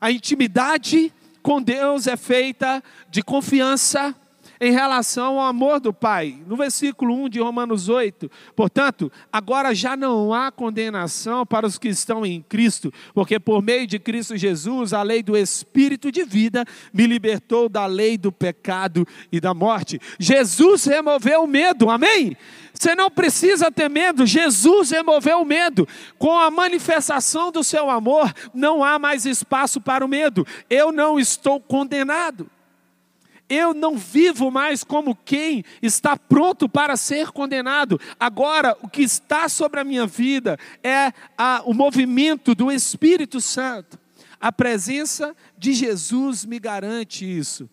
A 0.00 0.12
intimidade 0.12 1.12
com 1.42 1.60
Deus 1.60 2.06
é 2.06 2.16
feita 2.16 2.80
de 3.10 3.20
confiança 3.20 4.14
em 4.62 4.70
relação 4.70 5.40
ao 5.40 5.48
amor 5.48 5.80
do 5.80 5.92
Pai. 5.92 6.38
No 6.46 6.54
versículo 6.54 7.12
1 7.24 7.30
de 7.30 7.40
Romanos 7.40 7.88
8, 7.88 8.30
portanto, 8.54 9.10
agora 9.32 9.74
já 9.74 9.96
não 9.96 10.32
há 10.32 10.52
condenação 10.52 11.44
para 11.44 11.66
os 11.66 11.78
que 11.78 11.88
estão 11.88 12.24
em 12.24 12.40
Cristo, 12.40 12.94
porque 13.12 13.40
por 13.40 13.60
meio 13.60 13.88
de 13.88 13.98
Cristo 13.98 14.36
Jesus, 14.36 14.92
a 14.92 15.02
lei 15.02 15.20
do 15.20 15.36
Espírito 15.36 16.12
de 16.12 16.22
vida 16.22 16.64
me 16.94 17.08
libertou 17.08 17.68
da 17.68 17.86
lei 17.86 18.16
do 18.16 18.30
pecado 18.30 19.04
e 19.32 19.40
da 19.40 19.52
morte. 19.52 20.00
Jesus 20.16 20.84
removeu 20.84 21.42
o 21.42 21.48
medo, 21.48 21.90
amém? 21.90 22.36
Você 22.72 22.94
não 22.94 23.10
precisa 23.10 23.68
ter 23.68 23.90
medo, 23.90 24.24
Jesus 24.24 24.92
removeu 24.92 25.40
o 25.40 25.44
medo. 25.44 25.88
Com 26.16 26.38
a 26.38 26.52
manifestação 26.52 27.50
do 27.50 27.64
seu 27.64 27.90
amor, 27.90 28.32
não 28.54 28.84
há 28.84 28.96
mais 28.96 29.26
espaço 29.26 29.80
para 29.80 30.04
o 30.04 30.08
medo. 30.08 30.46
Eu 30.70 30.92
não 30.92 31.18
estou 31.18 31.58
condenado 31.58 32.48
eu 33.52 33.74
não 33.74 33.98
vivo 33.98 34.50
mais 34.50 34.82
como 34.82 35.14
quem 35.14 35.62
está 35.82 36.16
pronto 36.16 36.66
para 36.66 36.96
ser 36.96 37.28
condenado. 37.32 38.00
Agora, 38.18 38.74
o 38.80 38.88
que 38.88 39.02
está 39.02 39.46
sobre 39.46 39.78
a 39.78 39.84
minha 39.84 40.06
vida 40.06 40.58
é 40.82 41.12
a, 41.36 41.62
o 41.66 41.74
movimento 41.74 42.54
do 42.54 42.72
Espírito 42.72 43.42
Santo. 43.42 43.98
A 44.40 44.50
presença 44.50 45.36
de 45.58 45.74
Jesus 45.74 46.46
me 46.46 46.58
garante 46.58 47.26
isso. 47.26 47.68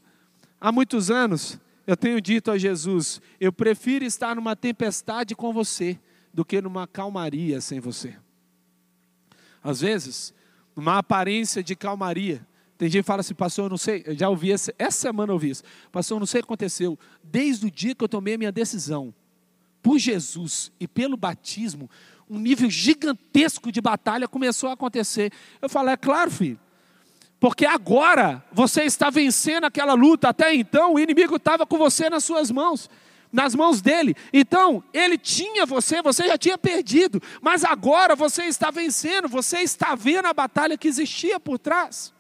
Há 0.60 0.70
muitos 0.70 1.10
anos, 1.10 1.58
eu 1.88 1.96
tenho 1.96 2.20
dito 2.20 2.52
a 2.52 2.58
Jesus: 2.58 3.22
eu 3.40 3.54
prefiro 3.54 4.04
estar 4.04 4.36
numa 4.36 4.58
tempestade 4.58 5.34
com 5.34 5.54
você 5.54 5.98
do 6.34 6.44
que 6.44 6.62
numa 6.62 6.86
calmaria 6.88 7.62
sem 7.62 7.80
você. 7.80 8.18
Às 9.64 9.80
vezes, 9.80 10.34
numa 10.76 10.98
aparência 10.98 11.64
de 11.64 11.74
calmaria, 11.74 12.46
tem 12.80 12.90
gente 12.90 13.04
que 13.04 13.08
fala 13.08 13.20
assim, 13.20 13.34
pastor, 13.34 13.66
eu 13.66 13.70
não 13.70 13.78
sei, 13.78 14.04
eu 14.06 14.18
já 14.18 14.30
ouvi 14.30 14.54
essa, 14.54 14.74
essa 14.80 15.02
semana 15.02 15.32
eu 15.32 15.34
ouvi 15.34 15.50
isso. 15.50 15.64
Pastor, 15.92 16.16
eu 16.16 16.20
não 16.20 16.26
sei 16.26 16.40
o 16.40 16.44
que 16.44 16.48
aconteceu. 16.48 16.98
Desde 17.22 17.66
o 17.66 17.70
dia 17.70 17.94
que 17.94 18.02
eu 18.02 18.08
tomei 18.08 18.36
a 18.36 18.38
minha 18.38 18.54
decisão, 18.54 19.14
por 19.84 20.00
Jesus 20.00 20.72
e 20.80 20.88
pelo 20.88 21.18
batismo, 21.18 21.90
um 22.30 22.40
nível 22.40 22.70
gigantesco 22.70 23.70
de 23.70 23.82
batalha 23.82 24.30
começou 24.30 24.70
a 24.70 24.74
acontecer. 24.74 25.30
Eu 25.62 25.68
falei, 25.68 25.96
é 25.96 25.98
claro, 25.98 26.32
filho. 26.32 26.58
Porque 27.38 27.66
agora 27.66 28.42
você 28.50 28.84
está 28.84 29.10
vencendo 29.10 29.66
aquela 29.66 29.94
luta. 29.94 30.30
Até 30.30 30.56
então 30.56 30.94
o 30.94 31.00
inimigo 31.00 31.36
estava 31.36 31.66
com 31.66 31.78
você 31.78 32.10
nas 32.10 32.24
suas 32.24 32.50
mãos, 32.50 32.90
nas 33.30 33.54
mãos 33.54 33.82
dele. 33.82 34.16
Então 34.32 34.82
ele 34.94 35.18
tinha 35.18 35.66
você, 35.66 36.02
você 36.02 36.28
já 36.28 36.38
tinha 36.38 36.58
perdido. 36.58 37.22
Mas 37.42 37.66
agora 37.66 38.16
você 38.16 38.44
está 38.46 38.72
vencendo, 38.72 39.28
você 39.28 39.58
está 39.58 39.96
vendo 39.96 40.28
a 40.28 40.34
batalha 40.34 40.78
que 40.78 40.88
existia 40.88 41.42
por 41.42 41.60
trás. 41.60 42.18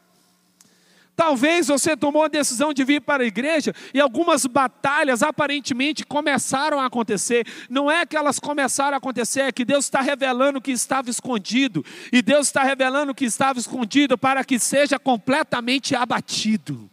Talvez 1.19 1.67
você 1.67 1.97
tomou 1.97 2.23
a 2.23 2.29
decisão 2.29 2.73
de 2.73 2.81
vir 2.85 3.01
para 3.01 3.23
a 3.23 3.25
igreja 3.25 3.75
e 3.93 3.99
algumas 3.99 4.45
batalhas 4.45 5.21
aparentemente 5.21 6.05
começaram 6.05 6.79
a 6.79 6.85
acontecer. 6.85 7.45
Não 7.69 7.91
é 7.91 8.05
que 8.05 8.15
elas 8.15 8.39
começaram 8.39 8.93
a 8.93 8.99
acontecer, 8.99 9.41
é 9.41 9.51
que 9.51 9.65
Deus 9.65 9.83
está 9.83 9.99
revelando 9.99 10.61
que 10.61 10.71
estava 10.71 11.09
escondido. 11.09 11.83
E 12.09 12.21
Deus 12.21 12.47
está 12.47 12.63
revelando 12.63 13.13
que 13.13 13.25
estava 13.25 13.59
escondido 13.59 14.17
para 14.17 14.45
que 14.45 14.57
seja 14.57 14.97
completamente 14.97 15.93
abatido. 15.93 16.89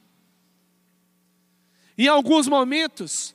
Em 1.96 2.08
alguns 2.08 2.48
momentos, 2.48 3.32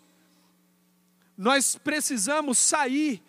nós 1.38 1.79
precisamos 1.81 2.57
sair 2.57 3.24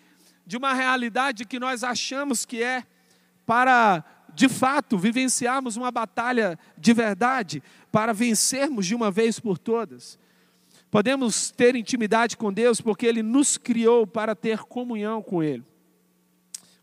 de 0.45 0.57
uma 0.57 0.73
realidade 0.73 1.45
que 1.45 1.61
nós 1.61 1.81
achamos 1.81 2.43
que 2.43 2.61
é 2.61 2.83
para 3.45 4.03
de 4.35 4.49
fato, 4.49 4.97
vivenciarmos 4.97 5.77
uma 5.77 5.91
batalha 5.91 6.57
de 6.77 6.93
verdade 6.93 7.61
para 7.91 8.13
vencermos 8.13 8.85
de 8.85 8.95
uma 8.95 9.11
vez 9.11 9.39
por 9.39 9.57
todas. 9.57 10.17
Podemos 10.89 11.51
ter 11.51 11.75
intimidade 11.75 12.37
com 12.37 12.51
Deus 12.51 12.79
porque 12.79 13.05
Ele 13.05 13.23
nos 13.23 13.57
criou 13.57 14.05
para 14.05 14.35
ter 14.35 14.59
comunhão 14.59 15.21
com 15.21 15.41
Ele. 15.41 15.63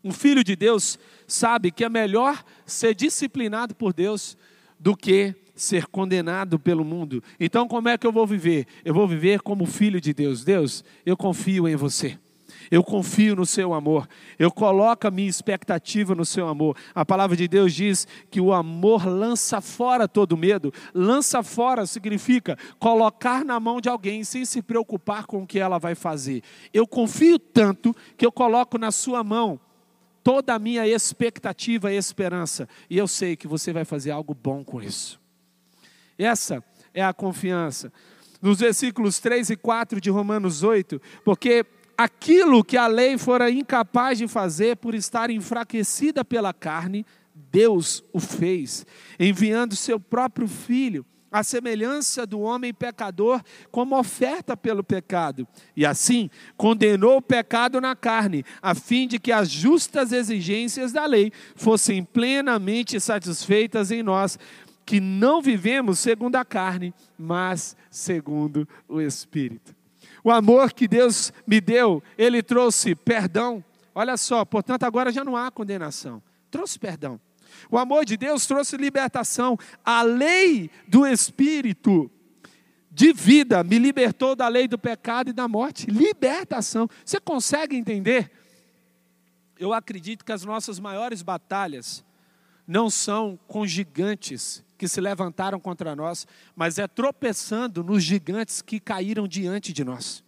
Um 0.03 0.11
filho 0.11 0.43
de 0.43 0.55
Deus 0.55 0.97
sabe 1.27 1.71
que 1.71 1.83
é 1.83 1.89
melhor 1.89 2.43
ser 2.65 2.95
disciplinado 2.95 3.75
por 3.75 3.93
Deus 3.93 4.37
do 4.79 4.97
que 4.97 5.35
ser 5.55 5.85
condenado 5.85 6.57
pelo 6.57 6.83
mundo. 6.83 7.23
Então, 7.39 7.67
como 7.67 7.87
é 7.87 7.97
que 7.97 8.07
eu 8.07 8.11
vou 8.11 8.25
viver? 8.25 8.65
Eu 8.83 8.93
vou 8.93 9.07
viver 9.07 9.41
como 9.41 9.65
filho 9.65 10.01
de 10.01 10.13
Deus. 10.13 10.43
Deus, 10.43 10.83
eu 11.05 11.15
confio 11.15 11.67
em 11.67 11.75
você. 11.75 12.17
Eu 12.69 12.83
confio 12.83 13.35
no 13.35 13.45
seu 13.45 13.73
amor. 13.73 14.07
Eu 14.37 14.51
coloco 14.51 15.07
a 15.07 15.11
minha 15.11 15.29
expectativa 15.29 16.13
no 16.13 16.25
seu 16.25 16.47
amor. 16.47 16.75
A 16.93 17.05
palavra 17.05 17.35
de 17.35 17.47
Deus 17.47 17.73
diz 17.73 18.07
que 18.29 18.41
o 18.41 18.53
amor 18.53 19.07
lança 19.07 19.61
fora 19.61 20.07
todo 20.07 20.37
medo. 20.37 20.73
Lança 20.93 21.41
fora 21.41 21.85
significa 21.85 22.57
colocar 22.77 23.43
na 23.45 23.59
mão 23.59 23.79
de 23.81 23.89
alguém 23.89 24.23
sem 24.23 24.45
se 24.45 24.61
preocupar 24.61 25.25
com 25.25 25.43
o 25.43 25.47
que 25.47 25.59
ela 25.59 25.77
vai 25.77 25.95
fazer. 25.95 26.43
Eu 26.73 26.85
confio 26.85 27.39
tanto 27.39 27.95
que 28.17 28.25
eu 28.25 28.31
coloco 28.31 28.77
na 28.77 28.91
sua 28.91 29.23
mão 29.23 29.59
toda 30.23 30.53
a 30.53 30.59
minha 30.59 30.87
expectativa 30.87 31.91
e 31.91 31.97
esperança. 31.97 32.67
E 32.89 32.97
eu 32.97 33.07
sei 33.07 33.35
que 33.35 33.47
você 33.47 33.73
vai 33.73 33.85
fazer 33.85 34.11
algo 34.11 34.33
bom 34.33 34.63
com 34.63 34.81
isso. 34.81 35.19
Essa 36.17 36.63
é 36.93 37.03
a 37.03 37.13
confiança. 37.13 37.91
Nos 38.41 38.59
versículos 38.59 39.19
3 39.19 39.51
e 39.51 39.55
4 39.55 40.01
de 40.01 40.09
Romanos 40.09 40.63
8, 40.63 40.99
porque 41.23 41.65
aquilo 41.97 42.63
que 42.63 42.77
a 42.77 42.87
lei 42.87 43.17
fora 43.17 43.49
incapaz 43.49 44.17
de 44.17 44.27
fazer 44.27 44.77
por 44.77 44.95
estar 44.95 45.29
enfraquecida 45.29 46.23
pela 46.25 46.53
carne, 46.53 47.05
Deus 47.51 48.03
o 48.13 48.19
fez, 48.19 48.85
enviando 49.19 49.75
seu 49.75 49.99
próprio 49.99 50.47
filho, 50.47 51.05
à 51.31 51.43
semelhança 51.43 52.25
do 52.25 52.41
homem 52.41 52.73
pecador, 52.73 53.41
como 53.71 53.97
oferta 53.97 54.57
pelo 54.57 54.83
pecado. 54.83 55.47
E 55.75 55.85
assim 55.85 56.29
condenou 56.57 57.17
o 57.17 57.21
pecado 57.21 57.79
na 57.79 57.95
carne, 57.95 58.43
a 58.61 58.75
fim 58.75 59.07
de 59.07 59.17
que 59.17 59.31
as 59.31 59.49
justas 59.49 60.11
exigências 60.11 60.91
da 60.91 61.05
lei 61.05 61.31
fossem 61.55 62.03
plenamente 62.03 62.99
satisfeitas 62.99 63.91
em 63.91 64.03
nós, 64.03 64.37
que 64.85 64.99
não 64.99 65.41
vivemos 65.41 65.99
segundo 65.99 66.35
a 66.35 66.43
carne, 66.43 66.93
mas 67.17 67.77
segundo 67.89 68.67
o 68.89 68.99
Espírito. 68.99 69.80
O 70.23 70.31
amor 70.31 70.73
que 70.73 70.87
Deus 70.87 71.33
me 71.45 71.59
deu, 71.59 72.01
ele 72.17 72.43
trouxe 72.43 72.95
perdão. 72.95 73.63
Olha 73.93 74.15
só, 74.17 74.45
portanto, 74.45 74.83
agora 74.83 75.11
já 75.11 75.23
não 75.23 75.35
há 75.35 75.49
condenação. 75.51 76.21
Trouxe 76.49 76.77
perdão. 76.77 77.19
O 77.69 77.77
amor 77.77 78.05
de 78.05 78.15
Deus 78.17 78.45
trouxe 78.45 78.77
libertação. 78.77 79.57
A 79.83 80.01
lei 80.01 80.69
do 80.87 81.05
Espírito 81.05 82.09
de 82.89 83.13
vida 83.13 83.63
me 83.63 83.79
libertou 83.79 84.35
da 84.35 84.47
lei 84.47 84.67
do 84.67 84.77
pecado 84.77 85.29
e 85.29 85.33
da 85.33 85.47
morte. 85.47 85.89
Libertação. 85.89 86.89
Você 87.05 87.19
consegue 87.19 87.75
entender? 87.75 88.31
Eu 89.57 89.73
acredito 89.73 90.25
que 90.25 90.31
as 90.31 90.43
nossas 90.43 90.79
maiores 90.79 91.21
batalhas 91.21 92.03
não 92.67 92.89
são 92.89 93.39
com 93.47 93.65
gigantes 93.65 94.63
que 94.81 94.87
se 94.87 94.99
levantaram 94.99 95.59
contra 95.59 95.95
nós, 95.95 96.25
mas 96.55 96.79
é 96.79 96.87
tropeçando 96.87 97.83
nos 97.83 98.03
gigantes 98.03 98.63
que 98.63 98.79
caíram 98.79 99.27
diante 99.27 99.71
de 99.71 99.83
nós. 99.83 100.23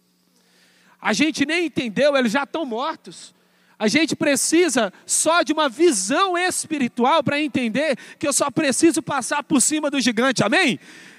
A 1.02 1.12
gente 1.12 1.44
nem 1.44 1.66
entendeu, 1.66 2.16
eles 2.16 2.30
já 2.30 2.44
estão 2.44 2.64
mortos. 2.64 3.34
A 3.76 3.88
gente 3.88 4.14
precisa 4.14 4.92
só 5.04 5.42
de 5.42 5.52
uma 5.52 5.68
visão 5.68 6.38
espiritual 6.38 7.20
para 7.20 7.40
entender 7.40 7.98
que 8.16 8.28
eu 8.28 8.32
só 8.32 8.48
preciso 8.48 9.02
passar 9.02 9.42
por 9.42 9.60
cima 9.60 9.90
do 9.90 10.00
gigante, 10.00 10.44
amém? 10.44 10.78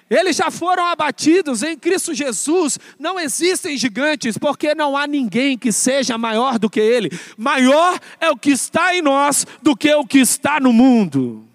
Eles 0.09 0.37
já 0.37 0.49
foram 0.49 0.85
abatidos 0.85 1.61
em 1.61 1.77
Cristo 1.77 2.13
Jesus. 2.13 2.79
Não 2.97 3.19
existem 3.19 3.77
gigantes, 3.77 4.37
porque 4.37 4.73
não 4.73 4.95
há 4.95 5.05
ninguém 5.05 5.57
que 5.57 5.73
seja 5.73 6.17
maior 6.17 6.57
do 6.57 6.69
que 6.69 6.79
Ele. 6.79 7.11
Maior 7.37 7.99
é 8.17 8.29
o 8.29 8.37
que 8.37 8.51
está 8.51 8.95
em 8.95 9.01
nós 9.01 9.45
do 9.61 9.75
que 9.75 9.93
o 9.93 10.07
que 10.07 10.19
está 10.19 10.57
no 10.57 10.71
mundo. 10.71 11.45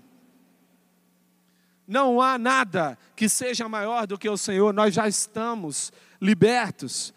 Não 1.90 2.20
há 2.20 2.38
nada 2.38 2.96
que 3.16 3.29
seja 3.29 3.68
maior 3.68 4.07
do 4.07 4.16
que 4.16 4.29
o 4.29 4.37
Senhor, 4.37 4.72
nós 4.72 4.94
já 4.94 5.09
estamos 5.09 5.92
libertos. 6.22 7.12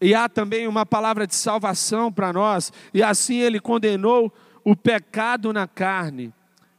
E 0.00 0.14
há 0.14 0.30
também 0.30 0.66
uma 0.66 0.86
palavra 0.86 1.26
de 1.26 1.34
salvação 1.34 2.10
para 2.10 2.32
nós, 2.32 2.72
e 2.94 3.02
assim 3.02 3.40
ele 3.40 3.60
condenou 3.60 4.32
o 4.64 4.74
pecado 4.74 5.52
na 5.52 5.68
carne, 5.68 6.32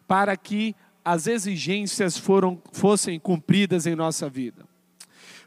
para 0.08 0.36
que 0.36 0.76
as 1.06 1.28
exigências 1.28 2.17
foram, 2.17 2.60
fossem 2.71 3.19
cumpridas 3.19 3.86
em 3.86 3.95
nossa 3.95 4.28
vida. 4.28 4.65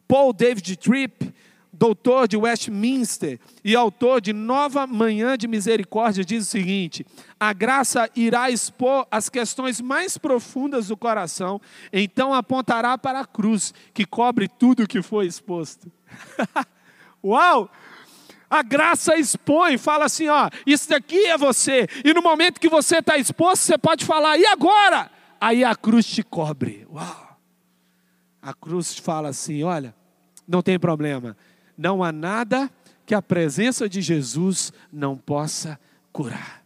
Paul 0.06 0.32
David 0.32 0.76
Tripp, 0.76 1.34
doutor 1.78 2.26
de 2.26 2.36
Westminster 2.36 3.38
e 3.62 3.76
autor 3.76 4.20
de 4.20 4.32
Nova 4.32 4.86
Manhã 4.86 5.36
de 5.36 5.46
Misericórdia, 5.46 6.24
diz 6.24 6.46
o 6.46 6.50
seguinte: 6.50 7.06
a 7.38 7.52
graça 7.52 8.10
irá 8.16 8.50
expor 8.50 9.06
as 9.10 9.28
questões 9.28 9.80
mais 9.80 10.16
profundas 10.16 10.88
do 10.88 10.96
coração, 10.96 11.60
então 11.92 12.32
apontará 12.32 12.96
para 12.96 13.20
a 13.20 13.26
cruz, 13.26 13.74
que 13.92 14.04
cobre 14.04 14.48
tudo 14.48 14.84
o 14.84 14.86
que 14.86 15.02
foi 15.02 15.26
exposto. 15.26 15.90
Uau! 17.22 17.70
A 18.48 18.62
graça 18.62 19.16
expõe, 19.16 19.76
fala 19.76 20.04
assim: 20.04 20.28
ó, 20.28 20.48
isso 20.66 20.88
daqui 20.88 21.26
é 21.26 21.36
você, 21.36 21.88
e 22.04 22.14
no 22.14 22.22
momento 22.22 22.60
que 22.60 22.68
você 22.68 22.98
está 22.98 23.18
exposto, 23.18 23.62
você 23.62 23.76
pode 23.76 24.04
falar, 24.04 24.38
e 24.38 24.46
agora? 24.46 25.10
Aí 25.40 25.62
a 25.62 25.74
cruz 25.74 26.06
te 26.06 26.22
cobre. 26.22 26.86
Uau! 26.90 27.38
A 28.40 28.54
cruz 28.54 28.96
fala 28.96 29.28
assim: 29.28 29.62
olha, 29.64 29.94
não 30.46 30.62
tem 30.62 30.78
problema, 30.78 31.36
não 31.76 32.02
há 32.02 32.12
nada 32.12 32.70
que 33.04 33.14
a 33.14 33.22
presença 33.22 33.88
de 33.88 34.02
Jesus 34.02 34.72
não 34.92 35.16
possa 35.16 35.78
curar. 36.12 36.64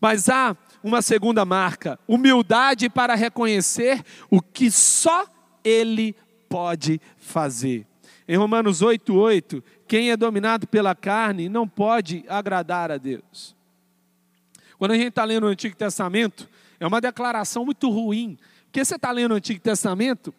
Mas 0.00 0.28
há 0.28 0.56
uma 0.82 1.02
segunda 1.02 1.44
marca: 1.44 1.98
humildade 2.08 2.88
para 2.88 3.14
reconhecer 3.14 4.02
o 4.30 4.40
que 4.40 4.70
só 4.70 5.26
Ele 5.62 6.16
pode 6.48 7.00
fazer. 7.18 7.86
Em 8.26 8.36
Romanos 8.36 8.82
8,8, 8.82 9.62
quem 9.86 10.10
é 10.10 10.16
dominado 10.16 10.66
pela 10.66 10.94
carne 10.94 11.48
não 11.48 11.68
pode 11.68 12.24
agradar 12.28 12.90
a 12.90 12.96
Deus. 12.96 13.54
Quando 14.78 14.92
a 14.92 14.96
gente 14.96 15.08
está 15.08 15.24
lendo 15.24 15.44
o 15.44 15.48
Antigo 15.48 15.76
Testamento, 15.76 16.48
é 16.80 16.86
uma 16.86 17.00
declaração 17.00 17.64
muito 17.64 17.88
ruim, 17.90 18.36
porque 18.64 18.84
você 18.84 18.96
está 18.96 19.12
lendo 19.12 19.32
o 19.32 19.36
Antigo 19.36 19.60
Testamento, 19.60 20.34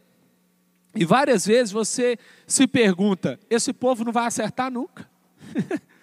e 0.95 1.05
várias 1.05 1.45
vezes 1.45 1.71
você 1.71 2.17
se 2.45 2.67
pergunta: 2.67 3.39
esse 3.49 3.73
povo 3.73 4.03
não 4.03 4.11
vai 4.11 4.27
acertar 4.27 4.71
nunca. 4.71 5.09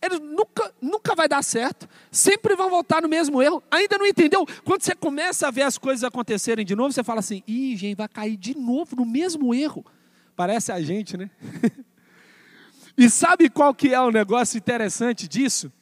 Ele 0.00 0.18
nunca, 0.18 0.74
nunca 0.82 1.14
vai 1.14 1.26
dar 1.26 1.42
certo. 1.42 1.88
Sempre 2.10 2.54
vão 2.54 2.68
voltar 2.68 3.00
no 3.00 3.08
mesmo 3.08 3.40
erro. 3.42 3.62
Ainda 3.70 3.96
não 3.96 4.06
entendeu? 4.06 4.46
Quando 4.62 4.82
você 4.82 4.94
começa 4.94 5.48
a 5.48 5.50
ver 5.50 5.62
as 5.62 5.78
coisas 5.78 6.04
acontecerem 6.04 6.64
de 6.64 6.74
novo, 6.74 6.92
você 6.92 7.02
fala 7.02 7.20
assim: 7.20 7.42
ih, 7.46 7.76
gente, 7.76 7.96
vai 7.96 8.08
cair 8.08 8.36
de 8.36 8.56
novo 8.56 8.96
no 8.96 9.06
mesmo 9.06 9.54
erro. 9.54 9.84
Parece 10.36 10.72
a 10.72 10.80
gente, 10.80 11.16
né? 11.16 11.30
e 12.98 13.08
sabe 13.08 13.48
qual 13.48 13.74
que 13.74 13.94
é 13.94 14.00
o 14.00 14.10
negócio 14.10 14.58
interessante 14.58 15.26
disso? 15.26 15.72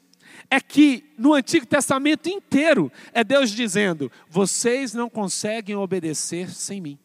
É 0.49 0.61
que 0.61 1.05
no 1.19 1.35
Antigo 1.35 1.67
Testamento 1.67 2.29
inteiro 2.29 2.93
é 3.13 3.25
Deus 3.25 3.51
dizendo: 3.51 4.11
vocês 4.29 4.95
não 4.95 5.11
conseguem 5.11 5.75
obedecer 5.75 6.49
sem 6.51 6.81
mim. 6.81 6.99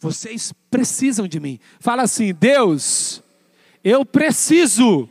Vocês 0.00 0.52
precisam 0.70 1.28
de 1.28 1.38
mim. 1.38 1.60
Fala 1.78 2.02
assim: 2.02 2.32
Deus, 2.32 3.22
eu 3.84 4.04
preciso 4.04 5.08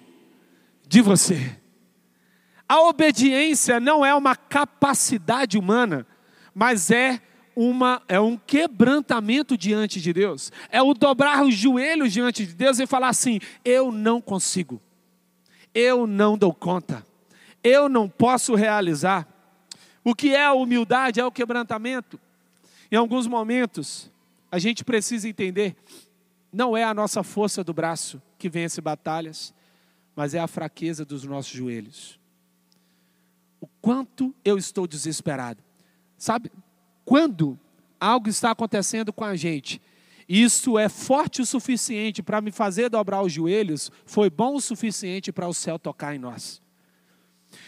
de 0.87 0.99
você. 0.99 1.57
A 2.67 2.81
obediência 2.81 3.79
não 3.79 4.03
é 4.05 4.13
uma 4.13 4.35
capacidade 4.35 5.57
humana, 5.57 6.05
mas 6.53 6.89
é 6.89 7.21
uma, 7.55 8.01
é 8.07 8.19
um 8.19 8.35
quebrantamento 8.35 9.55
diante 9.55 10.01
de 10.01 10.11
Deus. 10.11 10.51
É 10.69 10.81
o 10.81 10.93
dobrar 10.93 11.43
os 11.43 11.53
joelhos 11.53 12.11
diante 12.11 12.45
de 12.45 12.53
Deus 12.55 12.79
e 12.79 12.87
falar 12.87 13.09
assim: 13.09 13.39
eu 13.63 13.91
não 13.91 14.19
consigo, 14.19 14.81
eu 15.73 16.07
não 16.07 16.35
dou 16.35 16.53
conta, 16.53 17.05
eu 17.63 17.87
não 17.87 18.09
posso 18.09 18.55
realizar. 18.55 19.27
O 20.03 20.15
que 20.15 20.33
é 20.33 20.45
a 20.45 20.53
humildade? 20.53 21.19
É 21.19 21.25
o 21.25 21.31
quebrantamento. 21.31 22.19
Em 22.91 22.95
alguns 22.95 23.27
momentos, 23.27 24.09
a 24.51 24.59
gente 24.59 24.83
precisa 24.83 25.27
entender, 25.27 25.75
não 26.51 26.75
é 26.75 26.83
a 26.83 26.93
nossa 26.93 27.23
força 27.23 27.63
do 27.63 27.73
braço 27.73 28.21
que 28.37 28.49
vence 28.49 28.81
batalhas, 28.81 29.53
mas 30.15 30.33
é 30.33 30.39
a 30.39 30.47
fraqueza 30.47 31.05
dos 31.05 31.23
nossos 31.23 31.51
joelhos. 31.51 32.19
O 33.61 33.67
quanto 33.81 34.33
eu 34.43 34.57
estou 34.57 34.87
desesperado. 34.87 35.61
Sabe, 36.17 36.51
quando 37.05 37.59
algo 37.99 38.29
está 38.29 38.51
acontecendo 38.51 39.13
com 39.13 39.23
a 39.23 39.35
gente, 39.35 39.81
isso 40.27 40.77
é 40.77 40.89
forte 40.89 41.41
o 41.41 41.45
suficiente 41.45 42.21
para 42.21 42.41
me 42.41 42.51
fazer 42.51 42.89
dobrar 42.89 43.21
os 43.21 43.31
joelhos, 43.31 43.91
foi 44.05 44.29
bom 44.29 44.55
o 44.55 44.61
suficiente 44.61 45.31
para 45.31 45.47
o 45.47 45.53
céu 45.53 45.79
tocar 45.79 46.15
em 46.15 46.19
nós 46.19 46.61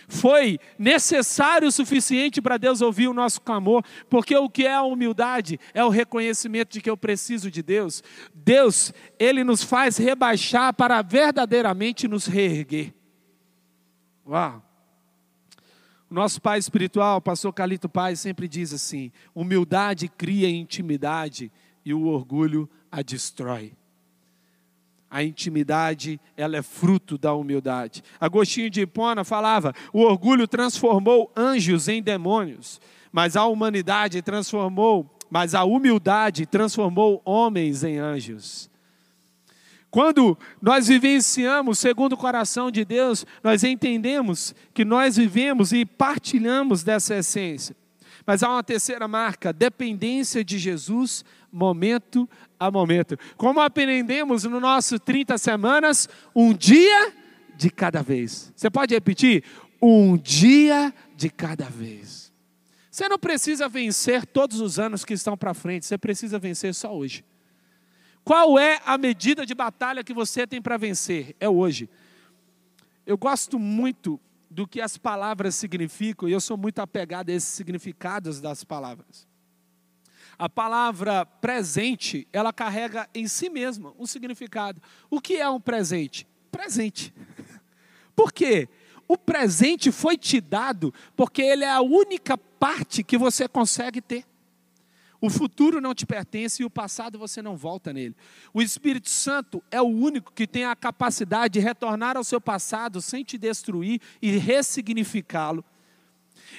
foi 0.07 0.59
necessário 0.77 1.67
o 1.67 1.71
suficiente 1.71 2.41
para 2.41 2.57
Deus 2.57 2.81
ouvir 2.81 3.07
o 3.07 3.13
nosso 3.13 3.41
clamor, 3.41 3.83
porque 4.09 4.35
o 4.35 4.49
que 4.49 4.65
é 4.65 4.73
a 4.73 4.83
humildade 4.83 5.59
é 5.73 5.83
o 5.83 5.89
reconhecimento 5.89 6.73
de 6.73 6.81
que 6.81 6.89
eu 6.89 6.97
preciso 6.97 7.49
de 7.49 7.63
Deus. 7.63 8.03
Deus, 8.33 8.93
Ele 9.17 9.43
nos 9.43 9.63
faz 9.63 9.97
rebaixar 9.97 10.73
para 10.73 11.01
verdadeiramente 11.01 12.07
nos 12.07 12.25
reerguer. 12.25 12.93
Uau! 14.27 14.63
Nosso 16.09 16.41
pai 16.41 16.59
espiritual, 16.59 17.21
pastor 17.21 17.53
Calito 17.53 17.87
Pai, 17.87 18.17
sempre 18.17 18.47
diz 18.47 18.73
assim: 18.73 19.13
humildade 19.33 20.09
cria 20.09 20.49
intimidade 20.49 21.49
e 21.85 21.93
o 21.93 22.07
orgulho 22.07 22.69
a 22.91 23.01
destrói. 23.01 23.73
A 25.12 25.21
intimidade, 25.21 26.21
ela 26.38 26.56
é 26.56 26.62
fruto 26.62 27.17
da 27.17 27.34
humildade. 27.34 28.02
Agostinho 28.17 28.69
de 28.69 28.80
Hipona 28.82 29.26
falava: 29.26 29.76
o 29.91 30.00
orgulho 30.00 30.47
transformou 30.47 31.30
anjos 31.36 31.89
em 31.89 32.02
demônios, 32.02 32.80
mas 33.12 33.36
a 33.36 33.45
humanidade 33.45 34.21
transformou, 34.21 35.13
mas 35.30 35.54
a 35.54 35.65
humildade 35.65 36.45
transformou 36.45 37.21
homens 37.26 37.84
em 37.84 37.97
anjos. 37.97 38.71
Quando 39.91 40.38
nós 40.62 40.88
vivenciamos 40.88 41.78
segundo 41.78 42.13
o 42.13 42.17
coração 42.17 42.71
de 42.71 42.86
Deus, 42.86 43.26
nós 43.43 43.65
entendemos 43.65 44.56
que 44.74 44.86
nós 44.86 45.17
vivemos 45.17 45.74
e 45.74 45.86
partilhamos 45.86 46.82
dessa 46.82 47.15
essência. 47.17 47.76
Mas 48.26 48.43
há 48.43 48.50
uma 48.50 48.63
terceira 48.63 49.06
marca: 49.10 49.52
dependência 49.52 50.43
de 50.45 50.58
Jesus, 50.58 51.26
momento 51.52 52.30
a 52.62 52.69
momento. 52.69 53.17
Como 53.36 53.60
aprendemos 53.60 54.43
no 54.43 54.60
nosso 54.60 55.00
30 55.00 55.36
semanas, 55.39 56.08
um 56.36 56.54
dia 56.54 57.12
de 57.56 57.71
cada 57.71 58.04
vez. 58.04 58.54
Você 58.56 58.69
pode 58.69 58.93
repetir? 58.93 59.43
Um 59.82 60.15
dia 60.15 60.93
de 61.15 61.28
cada 61.32 61.65
vez. 61.65 62.32
Você 62.91 63.10
não 63.10 63.17
precisa 63.17 63.67
vencer 63.67 64.28
todos 64.28 64.62
os 64.62 64.78
anos 64.78 65.04
que 65.04 65.15
estão 65.15 65.36
para 65.36 65.56
frente, 65.56 65.88
você 65.88 65.97
precisa 65.97 66.38
vencer 66.38 66.76
só 66.76 66.95
hoje. 66.95 67.26
Qual 68.24 68.60
é 68.60 68.80
a 68.86 68.95
medida 68.95 69.43
de 69.43 69.56
batalha 69.56 70.04
que 70.04 70.13
você 70.13 70.45
tem 70.45 70.62
para 70.62 70.78
vencer? 70.78 71.36
É 71.39 71.50
hoje. 71.50 71.89
Eu 73.08 73.17
gosto 73.17 73.58
muito 73.58 74.19
do 74.52 74.67
que 74.67 74.80
as 74.80 75.00
palavras 75.00 75.56
significam 75.56 76.30
e 76.30 76.32
eu 76.32 76.39
sou 76.39 76.58
muito 76.58 76.78
apegado 76.78 77.30
a 77.30 77.34
esses 77.34 77.50
significados 77.50 78.39
das 78.39 78.63
palavras. 78.63 79.30
A 80.41 80.49
palavra 80.49 81.23
presente, 81.23 82.27
ela 82.34 82.51
carrega 82.51 83.08
em 83.13 83.27
si 83.27 83.47
mesma 83.47 83.93
um 83.99 84.08
significado. 84.08 84.82
O 85.08 85.21
que 85.21 85.36
é 85.36 85.47
um 85.47 85.62
presente? 85.62 86.27
Presente. 86.51 87.13
Por 88.15 88.34
quê? 88.34 88.67
O 89.08 89.19
presente 89.19 89.91
foi 89.91 90.17
te 90.17 90.41
dado 90.41 90.91
porque 91.15 91.43
ele 91.43 91.63
é 91.63 91.69
a 91.69 91.82
única 91.82 92.39
parte 92.39 93.04
que 93.04 93.19
você 93.19 93.47
consegue 93.47 94.01
ter. 94.01 94.25
O 95.21 95.30
futuro 95.30 95.80
não 95.80 95.93
te 95.93 96.08
pertence 96.08 96.63
e 96.63 96.65
o 96.65 96.71
passado 96.71 97.19
você 97.19 97.39
não 97.39 97.56
volta 97.56 97.93
nele. 97.93 98.15
O 98.51 98.63
Espírito 98.63 99.12
Santo 99.12 99.63
é 99.69 99.80
o 99.80 99.86
único 99.86 100.34
que 100.34 100.47
tem 100.47 100.65
a 100.65 100.75
capacidade 100.75 101.54
de 101.54 101.60
retornar 101.60 102.17
ao 102.17 102.23
seu 102.23 102.41
passado 102.41 102.99
sem 102.99 103.23
te 103.23 103.38
destruir 103.38 104.01
e 104.19 104.32
ressignificá-lo. 104.38 105.63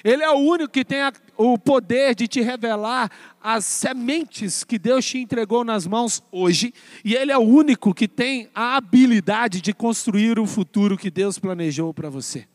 Ele 0.03 0.23
é 0.23 0.29
o 0.29 0.37
único 0.37 0.71
que 0.71 0.85
tem 0.85 1.01
a, 1.01 1.11
o 1.37 1.57
poder 1.57 2.15
de 2.15 2.27
te 2.27 2.41
revelar 2.41 3.11
as 3.41 3.65
sementes 3.65 4.63
que 4.63 4.79
Deus 4.79 5.05
te 5.05 5.17
entregou 5.17 5.63
nas 5.63 5.85
mãos 5.85 6.23
hoje, 6.31 6.73
e 7.03 7.15
Ele 7.15 7.31
é 7.31 7.37
o 7.37 7.41
único 7.41 7.93
que 7.93 8.07
tem 8.07 8.49
a 8.55 8.77
habilidade 8.77 9.61
de 9.61 9.73
construir 9.73 10.39
o 10.39 10.45
futuro 10.45 10.97
que 10.97 11.11
Deus 11.11 11.37
planejou 11.37 11.93
para 11.93 12.09
você. 12.09 12.47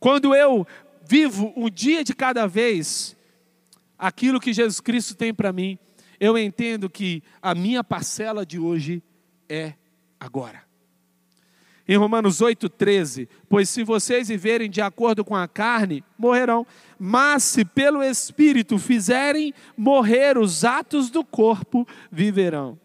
Quando 0.00 0.34
eu 0.34 0.66
vivo 1.08 1.52
um 1.56 1.70
dia 1.70 2.02
de 2.02 2.14
cada 2.14 2.46
vez, 2.46 3.16
aquilo 3.98 4.40
que 4.40 4.52
Jesus 4.52 4.80
Cristo 4.80 5.14
tem 5.14 5.32
para 5.32 5.52
mim, 5.52 5.78
eu 6.18 6.36
entendo 6.36 6.88
que 6.88 7.22
a 7.40 7.54
minha 7.54 7.84
parcela 7.84 8.44
de 8.44 8.58
hoje 8.58 9.02
é 9.48 9.74
agora. 10.18 10.65
Em 11.88 11.96
Romanos 11.96 12.40
8,13: 12.40 13.28
Pois 13.48 13.68
se 13.68 13.84
vocês 13.84 14.28
viverem 14.28 14.68
de 14.68 14.80
acordo 14.80 15.24
com 15.24 15.36
a 15.36 15.46
carne, 15.46 16.02
morrerão. 16.18 16.66
Mas 16.98 17.44
se 17.44 17.64
pelo 17.64 18.02
Espírito 18.02 18.78
fizerem 18.78 19.54
morrer 19.76 20.36
os 20.36 20.64
atos 20.64 21.10
do 21.10 21.24
corpo, 21.24 21.86
viverão. 22.10 22.78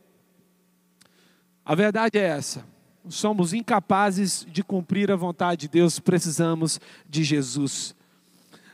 A 1.65 1.73
verdade 1.73 2.17
é 2.17 2.23
essa. 2.23 2.65
Somos 3.09 3.53
incapazes 3.53 4.45
de 4.49 4.63
cumprir 4.63 5.11
a 5.11 5.15
vontade 5.15 5.61
de 5.61 5.67
Deus, 5.69 5.99
precisamos 5.99 6.79
de 7.09 7.23
Jesus. 7.23 7.95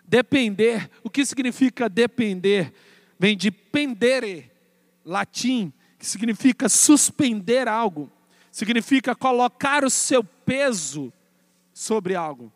Depender, 0.05 0.89
o 1.03 1.09
que 1.09 1.25
significa 1.25 1.87
depender? 1.87 2.73
Vem 3.17 3.37
de 3.37 3.49
pendere, 3.49 4.51
latim, 5.05 5.71
que 5.97 6.05
significa 6.05 6.67
suspender 6.67 7.67
algo, 7.67 8.11
significa 8.57 9.15
colocar 9.15 9.85
o 9.85 9.89
seu 9.89 10.23
peso 10.23 11.13
sobre 11.71 12.15
algo. 12.15 12.51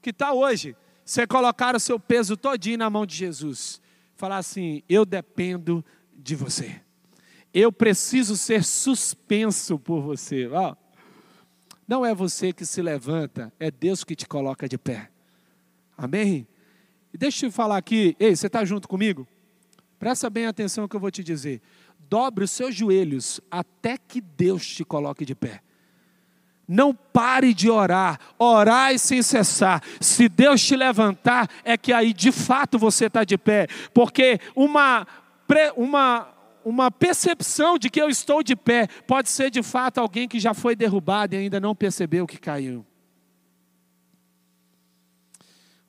Que 0.00 0.12
tal 0.12 0.38
hoje 0.38 0.76
você 1.04 1.26
colocar 1.26 1.74
o 1.74 1.80
seu 1.80 1.98
peso 1.98 2.36
todinho 2.36 2.78
na 2.78 2.88
mão 2.88 3.04
de 3.04 3.16
Jesus? 3.16 3.80
Falar 4.14 4.36
assim: 4.36 4.84
eu 4.88 5.04
dependo 5.04 5.84
de 6.16 6.36
você. 6.36 6.80
Eu 7.52 7.72
preciso 7.72 8.36
ser 8.36 8.62
suspenso 8.62 9.76
por 9.76 10.00
você. 10.02 10.46
Ó, 10.46 10.76
não 11.86 12.06
é 12.06 12.14
você 12.14 12.52
que 12.52 12.64
se 12.64 12.80
levanta, 12.80 13.52
é 13.58 13.72
Deus 13.72 14.04
que 14.04 14.14
te 14.14 14.28
coloca 14.28 14.68
de 14.68 14.78
pé. 14.78 15.10
Amém? 15.98 16.46
E 17.12 17.18
deixa 17.18 17.46
eu 17.46 17.50
falar 17.50 17.76
aqui, 17.76 18.16
ei, 18.20 18.36
você 18.36 18.46
está 18.46 18.64
junto 18.64 18.86
comigo? 18.86 19.26
Presta 19.98 20.30
bem 20.30 20.46
atenção 20.46 20.82
no 20.82 20.88
que 20.88 20.94
eu 20.94 21.00
vou 21.00 21.10
te 21.10 21.24
dizer. 21.24 21.60
Dobre 22.08 22.44
os 22.44 22.50
seus 22.50 22.74
joelhos 22.74 23.40
até 23.50 23.96
que 23.96 24.20
Deus 24.20 24.66
te 24.66 24.84
coloque 24.84 25.24
de 25.24 25.34
pé. 25.34 25.60
Não 26.66 26.94
pare 26.94 27.52
de 27.52 27.68
orar, 27.68 28.18
orai 28.38 28.98
sem 28.98 29.22
cessar. 29.22 29.82
Se 30.00 30.28
Deus 30.28 30.62
te 30.62 30.74
levantar, 30.76 31.48
é 31.62 31.76
que 31.76 31.92
aí 31.92 32.12
de 32.12 32.32
fato 32.32 32.78
você 32.78 33.06
está 33.06 33.22
de 33.22 33.36
pé, 33.36 33.66
porque 33.92 34.40
uma, 34.56 35.06
uma, 35.76 36.28
uma 36.64 36.90
percepção 36.90 37.78
de 37.78 37.90
que 37.90 38.00
eu 38.00 38.08
estou 38.08 38.42
de 38.42 38.56
pé 38.56 38.86
pode 39.06 39.28
ser 39.28 39.50
de 39.50 39.62
fato 39.62 39.98
alguém 39.98 40.26
que 40.26 40.40
já 40.40 40.54
foi 40.54 40.74
derrubado 40.74 41.34
e 41.34 41.38
ainda 41.38 41.60
não 41.60 41.74
percebeu 41.74 42.26
que 42.26 42.38
caiu. 42.38 42.84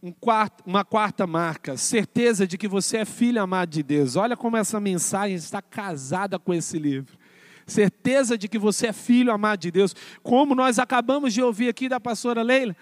Um 0.06 0.12
quarto, 0.12 0.64
uma 0.68 0.86
quarta 0.86 1.26
marca, 1.26 1.76
certeza 1.78 2.46
de 2.46 2.60
que 2.60 2.68
você 2.68 2.98
é 2.98 3.06
filho 3.06 3.42
amado 3.42 3.72
de 3.72 3.82
Deus. 3.82 4.16
Olha 4.16 4.38
como 4.38 4.56
essa 4.56 4.80
mensagem 4.80 5.36
está 5.36 5.64
casada 5.64 6.38
com 6.38 6.54
esse 6.54 6.78
livro 6.78 7.18
certeza 7.66 8.38
de 8.38 8.48
que 8.48 8.60
você 8.60 8.86
é 8.86 8.94
filho 8.94 9.32
amado 9.32 9.62
de 9.62 9.72
Deus, 9.72 9.96
como 10.22 10.54
nós 10.54 10.78
acabamos 10.78 11.34
de 11.34 11.42
ouvir 11.42 11.68
aqui 11.68 11.90
da 11.90 12.00
pastora 12.00 12.44
Leila. 12.44 12.76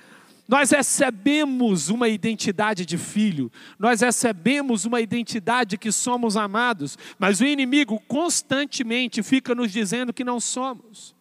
Nós 0.45 0.71
recebemos 0.71 1.87
uma 1.87 2.09
identidade 2.09 2.85
de 2.85 2.97
filho, 2.97 3.49
nós 3.79 4.01
recebemos 4.01 4.83
uma 4.83 4.99
identidade 4.99 5.77
que 5.77 5.89
somos 5.89 6.35
amados, 6.35 6.97
mas 7.17 7.39
o 7.39 7.45
inimigo 7.45 7.97
constantemente 8.09 9.23
fica 9.23 9.55
nos 9.55 9.71
dizendo 9.71 10.11
que 10.11 10.25
não 10.25 10.41
somos. 10.41 11.15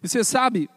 E 0.00 0.08
você 0.08 0.22
sabe 0.22 0.70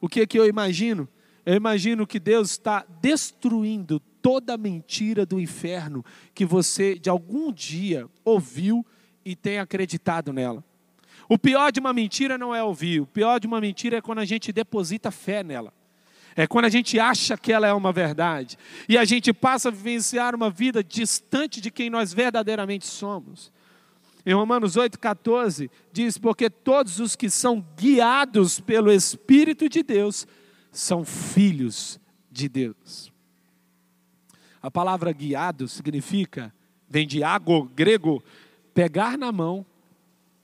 o 0.00 0.08
que, 0.08 0.22
é 0.22 0.26
que 0.26 0.38
eu 0.38 0.46
imagino? 0.46 1.06
Eu 1.44 1.54
imagino 1.54 2.06
que 2.06 2.18
Deus 2.18 2.52
está 2.52 2.86
destruindo 3.00 4.00
toda 4.22 4.54
a 4.54 4.58
mentira 4.58 5.26
do 5.26 5.38
inferno 5.38 6.04
que 6.34 6.46
você 6.46 6.98
de 6.98 7.10
algum 7.10 7.52
dia 7.52 8.08
ouviu 8.24 8.84
e 9.24 9.36
tem 9.36 9.58
acreditado 9.58 10.32
nela. 10.32 10.64
O 11.28 11.38
pior 11.38 11.70
de 11.70 11.80
uma 11.80 11.92
mentira 11.92 12.38
não 12.38 12.54
é 12.54 12.62
ouvir, 12.62 13.00
o 13.00 13.06
pior 13.06 13.38
de 13.38 13.46
uma 13.46 13.60
mentira 13.60 13.98
é 13.98 14.00
quando 14.00 14.20
a 14.20 14.24
gente 14.24 14.52
deposita 14.52 15.10
fé 15.10 15.42
nela. 15.42 15.72
É 16.36 16.46
quando 16.46 16.64
a 16.64 16.68
gente 16.68 16.98
acha 16.98 17.36
que 17.36 17.52
ela 17.52 17.66
é 17.66 17.72
uma 17.72 17.92
verdade 17.92 18.58
e 18.88 18.98
a 18.98 19.04
gente 19.04 19.32
passa 19.32 19.68
a 19.68 19.72
vivenciar 19.72 20.34
uma 20.34 20.50
vida 20.50 20.82
distante 20.82 21.60
de 21.60 21.70
quem 21.70 21.88
nós 21.88 22.12
verdadeiramente 22.12 22.86
somos. 22.86 23.52
Em 24.26 24.34
Romanos 24.34 24.74
8,14 24.74 25.70
diz: 25.92 26.18
Porque 26.18 26.50
todos 26.50 26.98
os 26.98 27.14
que 27.14 27.30
são 27.30 27.64
guiados 27.76 28.58
pelo 28.58 28.90
Espírito 28.90 29.68
de 29.68 29.82
Deus 29.82 30.26
são 30.74 31.04
filhos 31.04 31.98
de 32.30 32.48
Deus. 32.48 33.12
A 34.60 34.70
palavra 34.70 35.12
guiado 35.12 35.68
significa, 35.68 36.52
vem 36.88 37.06
de 37.06 37.22
água 37.22 37.66
grego, 37.74 38.22
pegar 38.74 39.16
na 39.16 39.30
mão 39.30 39.64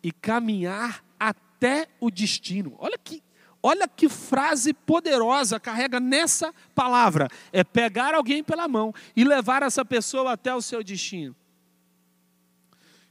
e 0.03 0.13
caminhar 0.13 1.05
até 1.19 1.89
o 1.99 2.11
destino. 2.11 2.75
Olha 2.79 2.97
que, 2.97 3.23
olha 3.63 3.89
que 3.89 4.09
frase 4.09 4.73
poderosa 4.73 5.59
carrega 5.59 5.99
nessa 5.99 6.55
palavra. 6.75 7.29
É 7.53 7.65
pegar 7.65 8.15
alguém 8.15 8.43
pela 8.43 8.69
mão 8.69 8.95
e 9.17 9.25
levar 9.25 9.63
essa 9.63 9.85
pessoa 9.85 10.33
até 10.33 10.55
o 10.55 10.63
seu 10.63 10.85
destino. 10.85 11.35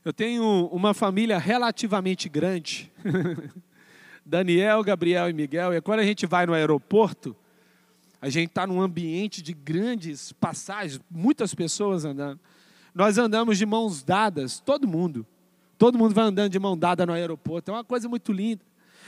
Eu 0.06 0.14
tenho 0.14 0.68
uma 0.72 0.94
família 0.94 1.38
relativamente 1.38 2.30
grande. 2.30 2.92
Daniel, 4.26 4.84
Gabriel 4.84 5.30
e 5.30 5.34
Miguel. 5.34 5.74
E 5.74 5.82
quando 5.82 6.00
a 6.00 6.06
gente 6.06 6.26
vai 6.26 6.46
no 6.46 6.54
aeroporto, 6.54 7.36
a 8.22 8.30
gente 8.30 8.50
está 8.50 8.68
num 8.68 8.82
ambiente 8.82 9.42
de 9.42 9.54
grandes 9.54 10.32
passagens, 10.34 11.00
muitas 11.10 11.54
pessoas 11.54 12.06
andando. 12.06 12.40
Nós 12.94 13.18
andamos 13.18 13.58
de 13.58 13.66
mãos 13.66 14.04
dadas, 14.04 14.60
todo 14.60 14.88
mundo. 14.88 15.26
Todo 15.78 15.98
mundo 15.98 16.14
vai 16.14 16.26
andando 16.26 16.52
de 16.52 16.60
mão 16.60 16.78
dada 16.78 17.06
no 17.06 17.14
aeroporto. 17.14 17.72
É 17.72 17.74
uma 17.74 17.84
coisa 17.84 18.10
muito 18.10 18.34
linda. 18.34 18.62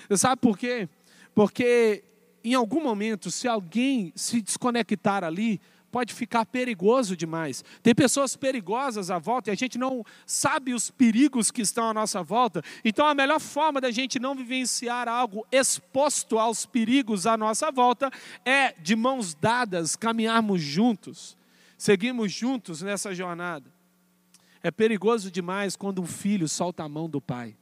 Você 0.07 0.17
sabe 0.17 0.39
por 0.41 0.57
quê? 0.57 0.87
Porque 1.35 2.03
em 2.43 2.53
algum 2.53 2.81
momento, 2.81 3.29
se 3.29 3.47
alguém 3.47 4.11
se 4.15 4.41
desconectar 4.41 5.23
ali, 5.23 5.59
pode 5.91 6.13
ficar 6.13 6.45
perigoso 6.45 7.15
demais. 7.15 7.63
Tem 7.83 7.93
pessoas 7.93 8.35
perigosas 8.35 9.11
à 9.11 9.19
volta 9.19 9.49
e 9.49 9.53
a 9.53 9.55
gente 9.55 9.77
não 9.77 10.03
sabe 10.25 10.73
os 10.73 10.89
perigos 10.89 11.51
que 11.51 11.61
estão 11.61 11.89
à 11.89 11.93
nossa 11.93 12.23
volta. 12.23 12.63
Então, 12.83 13.05
a 13.05 13.13
melhor 13.13 13.39
forma 13.39 13.81
da 13.81 13.91
gente 13.91 14.17
não 14.19 14.33
vivenciar 14.33 15.07
algo 15.07 15.45
exposto 15.51 16.39
aos 16.39 16.65
perigos 16.65 17.27
à 17.27 17.35
nossa 17.35 17.69
volta 17.71 18.09
é, 18.45 18.73
de 18.73 18.95
mãos 18.95 19.33
dadas, 19.33 19.95
caminharmos 19.95 20.61
juntos, 20.61 21.37
seguirmos 21.77 22.31
juntos 22.31 22.81
nessa 22.81 23.13
jornada. 23.13 23.69
É 24.63 24.71
perigoso 24.71 25.29
demais 25.29 25.75
quando 25.75 26.01
um 26.01 26.07
filho 26.07 26.47
solta 26.47 26.83
a 26.83 26.89
mão 26.89 27.09
do 27.09 27.19
pai. 27.19 27.55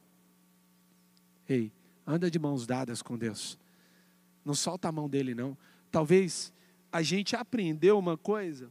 Ei, 1.48 1.72
anda 2.06 2.30
de 2.30 2.38
mãos 2.38 2.66
dadas 2.66 3.02
com 3.02 3.18
Deus. 3.18 3.58
Não 4.44 4.54
solta 4.54 4.88
a 4.88 4.92
mão 4.92 5.08
dele, 5.08 5.34
não. 5.34 5.56
Talvez 5.90 6.52
a 6.92 7.02
gente 7.02 7.36
aprendeu 7.36 7.98
uma 7.98 8.16
coisa, 8.16 8.70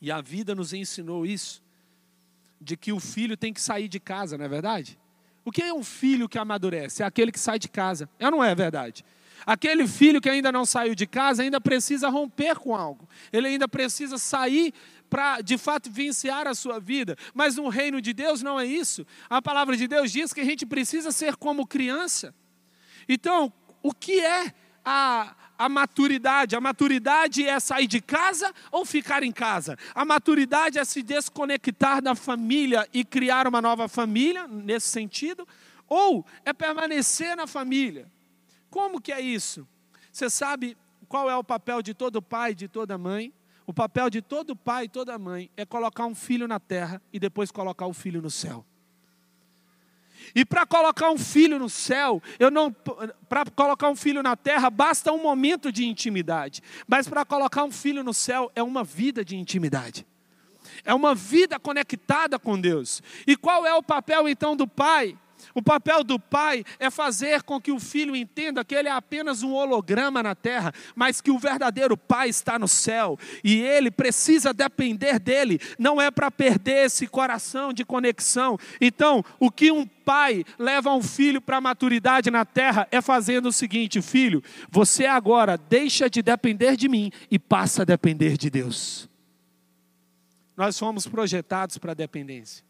e 0.00 0.10
a 0.10 0.20
vida 0.20 0.54
nos 0.54 0.72
ensinou 0.72 1.26
isso, 1.26 1.62
de 2.60 2.76
que 2.76 2.92
o 2.92 3.00
filho 3.00 3.36
tem 3.36 3.52
que 3.52 3.60
sair 3.60 3.88
de 3.88 4.00
casa, 4.00 4.36
não 4.36 4.44
é 4.44 4.48
verdade? 4.48 4.98
O 5.44 5.50
que 5.50 5.62
é 5.62 5.72
um 5.72 5.82
filho 5.82 6.28
que 6.28 6.38
amadurece? 6.38 7.02
É 7.02 7.06
aquele 7.06 7.32
que 7.32 7.40
sai 7.40 7.58
de 7.58 7.68
casa. 7.68 8.08
É 8.18 8.30
não 8.30 8.44
é 8.44 8.54
verdade? 8.54 9.02
Aquele 9.46 9.86
filho 9.86 10.20
que 10.20 10.28
ainda 10.28 10.52
não 10.52 10.66
saiu 10.66 10.94
de 10.94 11.06
casa 11.06 11.42
ainda 11.42 11.58
precisa 11.58 12.10
romper 12.10 12.56
com 12.56 12.76
algo. 12.76 13.08
Ele 13.32 13.48
ainda 13.48 13.66
precisa 13.66 14.18
sair 14.18 14.74
para 15.08 15.40
de 15.40 15.56
fato 15.56 15.90
vivenciar 15.90 16.46
a 16.46 16.54
sua 16.54 16.78
vida. 16.78 17.16
Mas 17.32 17.56
no 17.56 17.68
reino 17.68 18.00
de 18.00 18.12
Deus 18.12 18.42
não 18.42 18.60
é 18.60 18.66
isso. 18.66 19.06
A 19.30 19.40
palavra 19.40 19.74
de 19.74 19.88
Deus 19.88 20.12
diz 20.12 20.34
que 20.34 20.40
a 20.42 20.44
gente 20.44 20.66
precisa 20.66 21.10
ser 21.10 21.36
como 21.36 21.66
criança. 21.66 22.34
Então, 23.08 23.50
o 23.82 23.94
que 23.94 24.20
é 24.20 24.52
a, 24.84 25.34
a 25.58 25.68
maturidade? 25.68 26.54
A 26.54 26.60
maturidade 26.60 27.44
é 27.44 27.58
sair 27.58 27.88
de 27.88 28.00
casa 28.00 28.54
ou 28.70 28.86
ficar 28.86 29.22
em 29.22 29.32
casa? 29.32 29.76
A 29.94 30.04
maturidade 30.04 30.78
é 30.78 30.84
se 30.84 31.02
desconectar 31.02 32.00
da 32.00 32.14
família 32.14 32.88
e 32.94 33.04
criar 33.04 33.48
uma 33.48 33.60
nova 33.60 33.88
família, 33.88 34.46
nesse 34.46 34.86
sentido? 34.86 35.46
Ou 35.88 36.24
é 36.44 36.52
permanecer 36.52 37.36
na 37.36 37.46
família? 37.46 38.08
Como 38.70 39.00
que 39.00 39.12
é 39.12 39.20
isso? 39.20 39.66
Você 40.12 40.30
sabe 40.30 40.76
qual 41.08 41.28
é 41.28 41.36
o 41.36 41.42
papel 41.42 41.82
de 41.82 41.92
todo 41.94 42.22
pai, 42.22 42.54
de 42.54 42.68
toda 42.68 42.96
mãe? 42.96 43.32
O 43.66 43.74
papel 43.74 44.08
de 44.08 44.22
todo 44.22 44.56
pai 44.56 44.84
e 44.84 44.88
toda 44.88 45.18
mãe 45.18 45.50
é 45.56 45.66
colocar 45.66 46.06
um 46.06 46.14
filho 46.14 46.46
na 46.46 46.60
terra 46.60 47.02
e 47.12 47.18
depois 47.18 47.50
colocar 47.50 47.86
o 47.86 47.92
filho 47.92 48.22
no 48.22 48.30
céu. 48.30 48.64
E 50.34 50.44
para 50.44 50.66
colocar 50.66 51.10
um 51.10 51.18
filho 51.18 51.58
no 51.58 51.68
céu, 51.68 52.22
eu 52.38 52.50
não 52.50 52.72
para 53.28 53.44
colocar 53.54 53.88
um 53.88 53.96
filho 53.96 54.22
na 54.22 54.36
terra 54.36 54.70
basta 54.70 55.12
um 55.12 55.22
momento 55.22 55.70
de 55.70 55.86
intimidade, 55.86 56.62
mas 56.86 57.08
para 57.08 57.24
colocar 57.24 57.64
um 57.64 57.70
filho 57.70 58.02
no 58.02 58.14
céu 58.14 58.50
é 58.54 58.62
uma 58.62 58.84
vida 58.84 59.24
de 59.24 59.36
intimidade. 59.36 60.06
É 60.84 60.94
uma 60.94 61.14
vida 61.14 61.58
conectada 61.58 62.38
com 62.38 62.58
Deus. 62.58 63.02
E 63.26 63.36
qual 63.36 63.66
é 63.66 63.74
o 63.74 63.82
papel 63.82 64.28
então 64.28 64.54
do 64.56 64.66
pai? 64.66 65.16
O 65.54 65.62
papel 65.62 66.04
do 66.04 66.18
pai 66.18 66.64
é 66.78 66.90
fazer 66.90 67.42
com 67.42 67.60
que 67.60 67.72
o 67.72 67.80
filho 67.80 68.14
entenda 68.14 68.64
que 68.64 68.74
ele 68.74 68.88
é 68.88 68.92
apenas 68.92 69.42
um 69.42 69.52
holograma 69.52 70.22
na 70.22 70.34
terra, 70.34 70.72
mas 70.94 71.20
que 71.20 71.30
o 71.30 71.38
verdadeiro 71.38 71.96
pai 71.96 72.28
está 72.28 72.58
no 72.58 72.68
céu 72.68 73.18
e 73.42 73.60
ele 73.60 73.90
precisa 73.90 74.52
depender 74.52 75.18
dele, 75.18 75.60
não 75.78 76.00
é 76.00 76.10
para 76.10 76.30
perder 76.30 76.86
esse 76.86 77.06
coração 77.06 77.72
de 77.72 77.84
conexão. 77.84 78.58
Então, 78.80 79.24
o 79.38 79.50
que 79.50 79.70
um 79.70 79.86
pai 79.86 80.44
leva 80.58 80.94
um 80.94 81.02
filho 81.02 81.40
para 81.40 81.58
a 81.58 81.60
maturidade 81.60 82.30
na 82.30 82.44
terra 82.44 82.88
é 82.90 83.00
fazendo 83.00 83.46
o 83.46 83.52
seguinte: 83.52 84.00
filho, 84.00 84.42
você 84.70 85.06
agora 85.06 85.58
deixa 85.58 86.08
de 86.08 86.22
depender 86.22 86.76
de 86.76 86.88
mim 86.88 87.10
e 87.30 87.38
passa 87.38 87.82
a 87.82 87.84
depender 87.84 88.36
de 88.36 88.48
Deus. 88.48 89.08
Nós 90.56 90.78
fomos 90.78 91.06
projetados 91.06 91.78
para 91.78 91.92
a 91.92 91.94
dependência. 91.94 92.64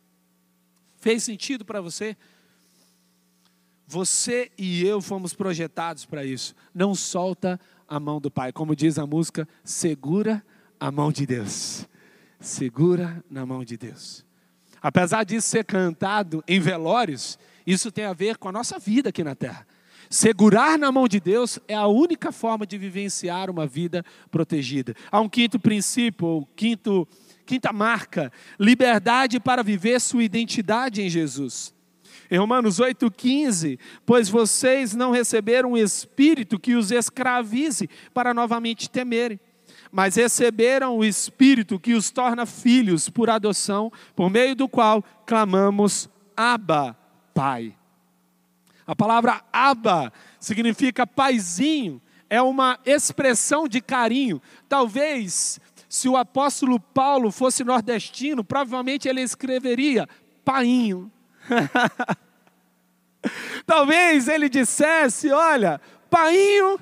Fez 1.01 1.23
sentido 1.23 1.65
para 1.65 1.81
você? 1.81 2.17
Você 3.91 4.51
e 4.59 4.85
eu 4.87 5.01
fomos 5.01 5.33
projetados 5.33 6.05
para 6.05 6.23
isso. 6.23 6.55
Não 6.75 6.95
solta 6.95 7.59
a 7.89 7.99
mão 7.99 8.21
do 8.21 8.31
Pai. 8.31 8.53
Como 8.53 8.77
diz 8.77 8.99
a 8.99 9.07
música, 9.07 9.49
segura 9.65 10.45
a 10.79 10.93
mão 10.93 11.11
de 11.11 11.25
Deus. 11.25 11.89
Segura 12.39 13.25
na 13.31 13.47
mão 13.47 13.65
de 13.65 13.79
Deus. 13.79 14.27
Apesar 14.83 15.25
disso 15.25 15.49
ser 15.49 15.65
cantado 15.65 16.45
em 16.47 16.61
velórios, 16.61 17.39
isso 17.67 17.91
tem 17.91 18.05
a 18.05 18.13
ver 18.13 18.37
com 18.37 18.51
a 18.51 18.53
nossa 18.53 18.79
vida 18.79 19.09
aqui 19.09 19.25
na 19.25 19.35
terra. 19.35 19.67
Segurar 20.11 20.79
na 20.79 20.93
mão 20.93 21.09
de 21.09 21.19
Deus 21.19 21.59
é 21.67 21.75
a 21.75 21.87
única 21.87 22.31
forma 22.31 22.67
de 22.67 22.77
vivenciar 22.77 23.49
uma 23.49 23.67
vida 23.67 24.05
protegida. 24.31 24.95
Há 25.11 25.19
um 25.19 25.31
quinto 25.31 25.59
princípio, 25.59 26.27
ou 26.27 26.47
quinto, 26.55 27.09
quinta 27.47 27.73
marca: 27.73 28.31
liberdade 28.61 29.41
para 29.41 29.63
viver 29.63 29.99
sua 29.99 30.23
identidade 30.23 31.01
em 31.01 31.09
Jesus. 31.09 31.78
Em 32.31 32.39
Romanos 32.39 32.79
8,15, 32.79 33.79
pois 34.05 34.29
vocês 34.29 34.95
não 34.95 35.11
receberam 35.11 35.73
um 35.73 35.77
espírito 35.77 36.59
que 36.59 36.75
os 36.75 36.91
escravize 36.91 37.89
para 38.13 38.35
novamente 38.35 38.91
temerem, 38.91 39.41
mas 39.91 40.17
receberam 40.17 40.99
o 40.99 41.05
espírito 41.05 41.81
que 41.81 41.95
os 41.95 42.11
torna 42.11 42.45
filhos 42.45 43.09
por 43.09 43.31
adoção, 43.31 43.91
por 44.15 44.29
meio 44.29 44.55
do 44.55 44.69
qual 44.69 45.03
clamamos: 45.25 46.09
Abba, 46.37 46.97
Pai. 47.33 47.75
A 48.87 48.95
palavra 48.95 49.43
Abba 49.53 50.13
significa 50.39 51.07
paizinho, 51.07 52.01
é 52.29 52.41
uma 52.43 52.79
expressão 52.85 53.67
de 53.67 53.81
carinho. 53.81 54.41
Talvez, 54.69 55.59
se 55.89 56.09
o 56.09 56.17
apóstolo 56.17 56.79
Paulo 56.79 57.31
fosse 57.31 57.65
nordestino, 57.65 58.45
provavelmente 58.45 59.09
ele 59.09 59.23
escreveria 59.23 60.07
painho. 60.45 61.11
Talvez 63.67 64.29
ele 64.29 64.49
dissesse: 64.49 65.31
Olha, 65.31 65.81
painho 66.11 66.79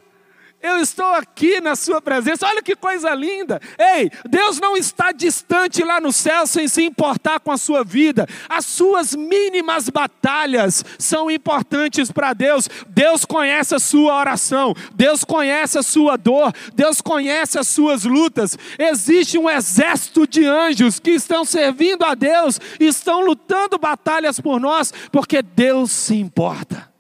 eu 0.67 0.79
estou 0.79 1.07
aqui 1.15 1.61
na 1.61 1.77
Sua 1.77 2.01
presença. 2.03 2.47
Olha 2.47 2.63
que 2.63 2.75
coisa 2.75 3.15
linda. 3.15 3.61
Ei, 3.79 4.11
Deus 4.29 4.59
não 4.59 4.77
está 4.77 5.13
distante 5.13 5.83
lá 5.85 6.01
no 6.01 6.13
céu 6.13 6.47
sem 6.47 6.67
se 6.67 6.83
importar 6.83 7.41
com 7.41 7.53
a 7.53 7.57
sua 7.57 7.85
vida. 7.85 8.27
As 8.49 8.67
suas 8.67 9.15
mínimas 9.15 9.89
batalhas 9.89 10.85
são 10.99 11.31
importantes 11.31 12.11
para 12.11 12.33
Deus. 12.33 12.69
Deus 12.89 13.25
conhece 13.25 13.75
a 13.75 13.79
sua 13.79 14.19
oração, 14.19 14.75
Deus 14.95 15.25
conhece 15.25 15.79
a 15.79 15.83
sua 15.83 16.17
dor, 16.17 16.53
Deus 16.75 17.01
conhece 17.01 17.59
as 17.59 17.69
suas 17.69 18.05
lutas. 18.05 18.59
Existe 18.79 19.39
um 19.39 19.49
exército 19.49 20.27
de 20.27 20.45
anjos 20.45 20.99
que 20.99 21.13
estão 21.13 21.45
servindo 21.45 22.05
a 22.05 22.15
Deus, 22.15 22.61
estão 22.81 23.21
lutando 23.21 23.79
batalhas 23.79 24.41
por 24.41 24.61
nós, 24.61 24.93
porque 25.13 25.43
Deus 25.43 25.91
se 25.91 26.17
importa. 26.17 26.91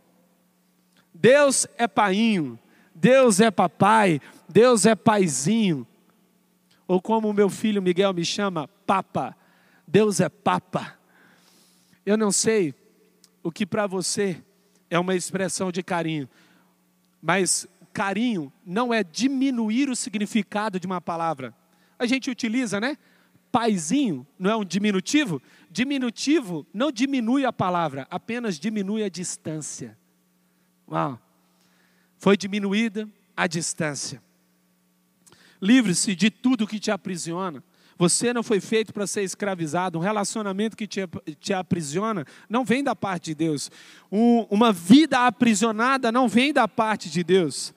Deus 1.13 1.67
é 1.77 1.89
painho. 1.89 2.59
Deus 2.99 3.41
é 3.41 3.51
papai, 3.51 4.21
Deus 4.49 4.87
é 4.87 4.95
paizinho. 4.95 5.87
Ou 6.89 7.01
como 7.01 7.29
o 7.29 7.33
meu 7.33 7.51
filho 7.51 7.83
Miguel 7.83 8.15
me 8.15 8.25
chama, 8.25 8.69
papa. 8.87 9.37
Deus 9.87 10.19
é 10.19 10.29
papa. 10.31 10.99
Eu 12.05 12.17
não 12.17 12.33
sei 12.33 12.75
o 13.43 13.53
que 13.53 13.67
para 13.67 13.87
você 13.87 14.43
é 14.89 14.99
uma 14.99 15.15
expressão 15.15 15.71
de 15.71 15.83
carinho, 15.83 16.29
mas 17.21 17.67
carinho 17.93 18.53
não 18.65 18.95
é 18.95 19.05
diminuir 19.05 19.91
o 19.91 19.97
significado 19.97 20.81
de 20.81 20.87
uma 20.87 21.01
palavra. 21.01 21.55
A 21.99 22.07
gente 22.07 22.31
utiliza, 22.31 22.81
né? 22.81 22.97
Paizinho 23.53 24.27
não 24.39 24.51
é 24.51 24.57
um 24.57 24.65
diminutivo? 24.65 25.43
Diminutivo 25.71 26.67
não 26.73 26.91
diminui 26.91 27.45
a 27.45 27.53
palavra, 27.53 28.07
apenas 28.11 28.59
diminui 28.59 29.03
a 29.03 29.09
distância. 29.09 29.97
Uau! 30.89 31.26
Foi 32.27 32.37
diminuída 32.37 33.09
a 33.37 33.47
distância. 33.47 34.21
Livre-se 35.63 36.13
de 36.17 36.29
tudo 36.29 36.67
que 36.67 36.81
te 36.81 36.91
aprisiona. 36.91 37.63
Você 37.97 38.33
não 38.33 38.43
foi 38.43 38.59
feito 38.59 38.93
para 38.93 39.07
ser 39.07 39.23
escravizado. 39.23 39.97
Um 39.97 40.03
relacionamento 40.03 40.77
que 40.77 40.89
te, 40.89 41.03
te 41.39 41.53
aprisiona 41.53 42.27
não 42.49 42.65
vem 42.65 42.83
da 42.83 42.97
parte 42.97 43.27
de 43.27 43.37
Deus. 43.37 43.71
Um, 44.11 44.41
uma 44.51 44.73
vida 44.73 45.25
aprisionada 45.25 46.11
não 46.11 46.27
vem 46.27 46.53
da 46.53 46.67
parte 46.67 47.09
de 47.09 47.23
Deus. 47.23 47.73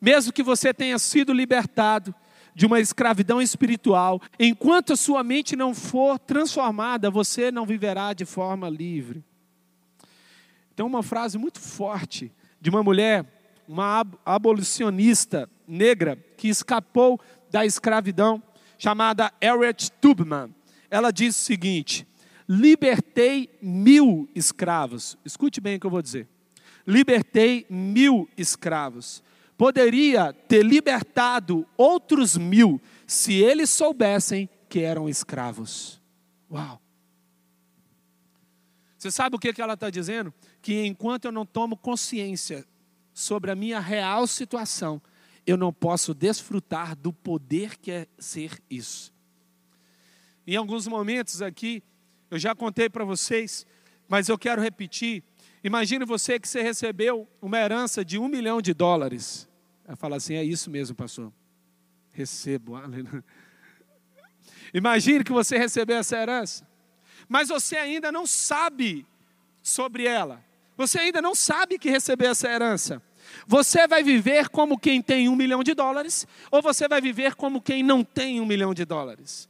Mesmo 0.00 0.32
que 0.32 0.42
você 0.42 0.74
tenha 0.74 0.98
sido 0.98 1.32
libertado 1.32 2.12
de 2.56 2.66
uma 2.66 2.80
escravidão 2.80 3.40
espiritual, 3.40 4.20
enquanto 4.40 4.92
a 4.92 4.96
sua 4.96 5.22
mente 5.22 5.54
não 5.54 5.72
for 5.72 6.18
transformada, 6.18 7.12
você 7.12 7.52
não 7.52 7.64
viverá 7.64 8.12
de 8.12 8.24
forma 8.24 8.68
livre. 8.68 9.24
Então, 10.74 10.84
uma 10.84 11.04
frase 11.04 11.38
muito 11.38 11.60
forte 11.60 12.32
de 12.60 12.68
uma 12.68 12.82
mulher 12.82 13.24
uma 13.66 14.06
abolicionista 14.24 15.48
negra 15.66 16.16
que 16.36 16.48
escapou 16.48 17.20
da 17.50 17.64
escravidão, 17.64 18.42
chamada 18.78 19.32
Harriet 19.40 19.90
Tubman. 20.00 20.54
Ela 20.90 21.10
diz 21.10 21.36
o 21.36 21.44
seguinte: 21.44 22.06
libertei 22.48 23.50
mil 23.60 24.28
escravos. 24.34 25.16
Escute 25.24 25.60
bem 25.60 25.76
o 25.76 25.80
que 25.80 25.86
eu 25.86 25.90
vou 25.90 26.02
dizer. 26.02 26.28
Libertei 26.86 27.66
mil 27.70 28.28
escravos. 28.36 29.22
Poderia 29.56 30.32
ter 30.32 30.64
libertado 30.64 31.66
outros 31.76 32.36
mil 32.36 32.80
se 33.06 33.34
eles 33.34 33.70
soubessem 33.70 34.48
que 34.68 34.80
eram 34.80 35.08
escravos. 35.08 36.00
Uau! 36.50 36.80
Você 38.98 39.10
sabe 39.10 39.36
o 39.36 39.38
que 39.38 39.60
ela 39.60 39.74
está 39.74 39.90
dizendo? 39.90 40.32
Que 40.60 40.84
enquanto 40.86 41.24
eu 41.26 41.32
não 41.32 41.44
tomo 41.44 41.76
consciência 41.76 42.64
sobre 43.12 43.50
a 43.50 43.54
minha 43.54 43.80
real 43.80 44.26
situação, 44.26 45.00
eu 45.46 45.56
não 45.56 45.72
posso 45.72 46.14
desfrutar 46.14 46.96
do 46.96 47.12
poder 47.12 47.76
que 47.78 47.90
é 47.90 48.06
ser 48.18 48.60
isso. 48.70 49.12
Em 50.46 50.56
alguns 50.56 50.86
momentos 50.86 51.42
aqui, 51.42 51.82
eu 52.30 52.38
já 52.38 52.54
contei 52.54 52.88
para 52.88 53.04
vocês, 53.04 53.66
mas 54.08 54.28
eu 54.28 54.38
quero 54.38 54.62
repetir. 54.62 55.22
Imagine 55.62 56.04
você 56.04 56.38
que 56.38 56.48
você 56.48 56.62
recebeu 56.62 57.28
uma 57.40 57.58
herança 57.58 58.04
de 58.04 58.18
um 58.18 58.28
milhão 58.28 58.60
de 58.60 58.74
dólares. 58.74 59.48
Ela 59.84 59.96
fala 59.96 60.16
assim: 60.16 60.34
é 60.34 60.44
isso 60.44 60.70
mesmo, 60.70 60.96
pastor. 60.96 61.32
Recebo. 62.10 62.74
Imagine 64.74 65.22
que 65.22 65.32
você 65.32 65.58
recebeu 65.58 65.96
essa 65.98 66.16
herança, 66.16 66.66
mas 67.28 67.48
você 67.48 67.76
ainda 67.76 68.10
não 68.10 68.26
sabe 68.26 69.06
sobre 69.62 70.06
ela. 70.06 70.42
Você 70.82 70.98
ainda 70.98 71.22
não 71.22 71.32
sabe 71.32 71.78
que 71.78 71.88
recebeu 71.88 72.32
essa 72.32 72.50
herança. 72.50 73.00
Você 73.46 73.86
vai 73.86 74.02
viver 74.02 74.48
como 74.48 74.76
quem 74.76 75.00
tem 75.00 75.28
um 75.28 75.36
milhão 75.36 75.62
de 75.62 75.74
dólares, 75.74 76.26
ou 76.50 76.60
você 76.60 76.88
vai 76.88 77.00
viver 77.00 77.36
como 77.36 77.62
quem 77.62 77.84
não 77.84 78.02
tem 78.02 78.40
um 78.40 78.44
milhão 78.44 78.74
de 78.74 78.84
dólares? 78.84 79.48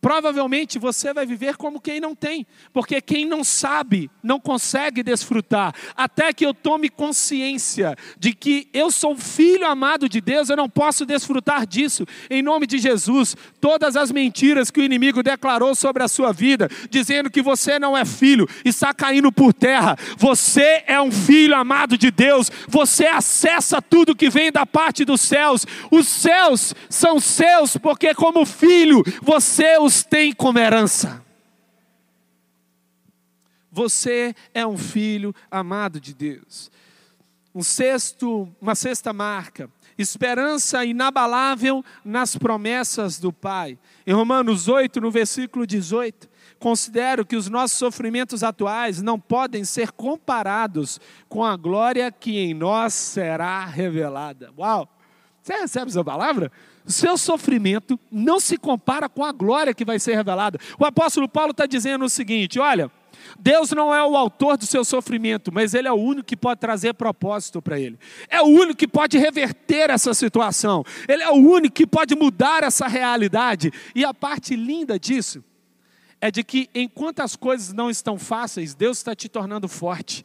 Provavelmente 0.00 0.78
você 0.78 1.12
vai 1.12 1.26
viver 1.26 1.56
como 1.56 1.80
quem 1.80 2.00
não 2.00 2.14
tem, 2.14 2.46
porque 2.72 3.02
quem 3.02 3.26
não 3.26 3.44
sabe 3.44 4.10
não 4.22 4.40
consegue 4.40 5.02
desfrutar. 5.02 5.74
Até 5.94 6.32
que 6.32 6.44
eu 6.44 6.54
tome 6.54 6.88
consciência 6.88 7.94
de 8.18 8.32
que 8.32 8.68
eu 8.72 8.90
sou 8.90 9.14
filho 9.14 9.66
amado 9.66 10.08
de 10.08 10.20
Deus, 10.20 10.48
eu 10.48 10.56
não 10.56 10.70
posso 10.70 11.04
desfrutar 11.04 11.66
disso. 11.66 12.06
Em 12.30 12.40
nome 12.40 12.66
de 12.66 12.78
Jesus, 12.78 13.36
todas 13.60 13.94
as 13.94 14.10
mentiras 14.10 14.70
que 14.70 14.80
o 14.80 14.84
inimigo 14.84 15.22
declarou 15.22 15.74
sobre 15.74 16.02
a 16.02 16.08
sua 16.08 16.32
vida, 16.32 16.70
dizendo 16.88 17.28
que 17.28 17.42
você 17.42 17.78
não 17.78 17.94
é 17.94 18.06
filho, 18.06 18.48
está 18.64 18.94
caindo 18.94 19.30
por 19.30 19.52
terra. 19.52 19.98
Você 20.16 20.82
é 20.86 21.00
um 21.00 21.12
filho 21.12 21.54
amado 21.54 21.98
de 21.98 22.10
Deus, 22.10 22.50
você 22.66 23.04
acessa 23.04 23.82
tudo 23.82 24.16
que 24.16 24.30
vem 24.30 24.50
da 24.50 24.64
parte 24.64 25.04
dos 25.04 25.20
céus. 25.20 25.66
Os 25.90 26.08
céus 26.08 26.74
são 26.88 27.20
seus, 27.20 27.76
porque 27.76 28.14
como 28.14 28.46
filho, 28.46 29.04
você 29.20 29.76
os 29.78 29.89
Deus 29.90 30.04
tem 30.04 30.32
como 30.32 30.56
herança. 30.56 31.20
Você 33.72 34.36
é 34.54 34.64
um 34.64 34.78
filho 34.78 35.34
amado 35.50 36.00
de 36.00 36.14
Deus. 36.14 36.70
Um 37.52 37.62
sexto, 37.64 38.48
uma 38.60 38.76
sexta 38.76 39.12
marca, 39.12 39.68
esperança 39.98 40.84
inabalável 40.84 41.84
nas 42.04 42.36
promessas 42.36 43.18
do 43.18 43.32
Pai. 43.32 43.76
Em 44.06 44.12
Romanos 44.12 44.68
8, 44.68 45.00
no 45.00 45.10
versículo 45.10 45.66
18, 45.66 46.28
considero 46.60 47.26
que 47.26 47.34
os 47.34 47.48
nossos 47.48 47.76
sofrimentos 47.76 48.44
atuais 48.44 49.02
não 49.02 49.18
podem 49.18 49.64
ser 49.64 49.90
comparados 49.90 51.00
com 51.28 51.44
a 51.44 51.56
glória 51.56 52.12
que 52.12 52.38
em 52.38 52.54
nós 52.54 52.94
será 52.94 53.64
revelada. 53.64 54.52
Uau! 54.56 54.88
Você 55.42 55.54
recebe 55.54 55.90
essa 55.90 56.04
palavra? 56.04 56.52
Seu 56.90 57.16
sofrimento 57.16 57.98
não 58.10 58.40
se 58.40 58.56
compara 58.56 59.08
com 59.08 59.24
a 59.24 59.32
glória 59.32 59.74
que 59.74 59.84
vai 59.84 59.98
ser 59.98 60.14
revelada. 60.14 60.58
O 60.78 60.84
apóstolo 60.84 61.28
Paulo 61.28 61.52
está 61.52 61.66
dizendo 61.66 62.04
o 62.04 62.08
seguinte: 62.08 62.58
olha, 62.58 62.90
Deus 63.38 63.70
não 63.70 63.94
é 63.94 64.04
o 64.04 64.16
autor 64.16 64.56
do 64.56 64.66
seu 64.66 64.84
sofrimento, 64.84 65.52
mas 65.52 65.74
Ele 65.74 65.88
é 65.88 65.92
o 65.92 65.96
único 65.96 66.26
que 66.26 66.36
pode 66.36 66.60
trazer 66.60 66.94
propósito 66.94 67.62
para 67.62 67.78
ele. 67.78 67.98
É 68.28 68.40
o 68.40 68.46
único 68.46 68.76
que 68.76 68.88
pode 68.88 69.18
reverter 69.18 69.90
essa 69.90 70.14
situação. 70.14 70.84
Ele 71.08 71.22
é 71.22 71.30
o 71.30 71.36
único 71.36 71.74
que 71.74 71.86
pode 71.86 72.14
mudar 72.14 72.62
essa 72.62 72.86
realidade. 72.86 73.72
E 73.94 74.04
a 74.04 74.12
parte 74.12 74.56
linda 74.56 74.98
disso 74.98 75.42
é 76.20 76.30
de 76.30 76.44
que 76.44 76.68
enquanto 76.74 77.20
as 77.20 77.34
coisas 77.34 77.72
não 77.72 77.88
estão 77.88 78.18
fáceis, 78.18 78.74
Deus 78.74 78.98
está 78.98 79.14
te 79.14 79.28
tornando 79.28 79.68
forte. 79.68 80.24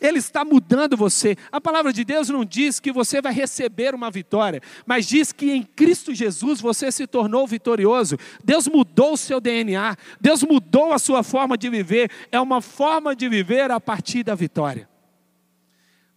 Ele 0.00 0.18
está 0.18 0.44
mudando 0.44 0.96
você. 0.96 1.36
A 1.50 1.60
palavra 1.60 1.92
de 1.92 2.04
Deus 2.04 2.28
não 2.28 2.44
diz 2.44 2.78
que 2.80 2.92
você 2.92 3.20
vai 3.20 3.32
receber 3.32 3.94
uma 3.94 4.10
vitória, 4.10 4.62
mas 4.86 5.06
diz 5.06 5.32
que 5.32 5.50
em 5.50 5.62
Cristo 5.62 6.14
Jesus 6.14 6.60
você 6.60 6.90
se 6.92 7.06
tornou 7.06 7.46
vitorioso. 7.46 8.16
Deus 8.42 8.66
mudou 8.66 9.14
o 9.14 9.16
seu 9.16 9.40
DNA, 9.40 9.96
Deus 10.20 10.42
mudou 10.42 10.92
a 10.92 10.98
sua 10.98 11.22
forma 11.22 11.56
de 11.56 11.68
viver. 11.68 12.10
É 12.30 12.40
uma 12.40 12.60
forma 12.60 13.14
de 13.14 13.28
viver 13.28 13.70
a 13.70 13.80
partir 13.80 14.22
da 14.22 14.34
vitória. 14.34 14.88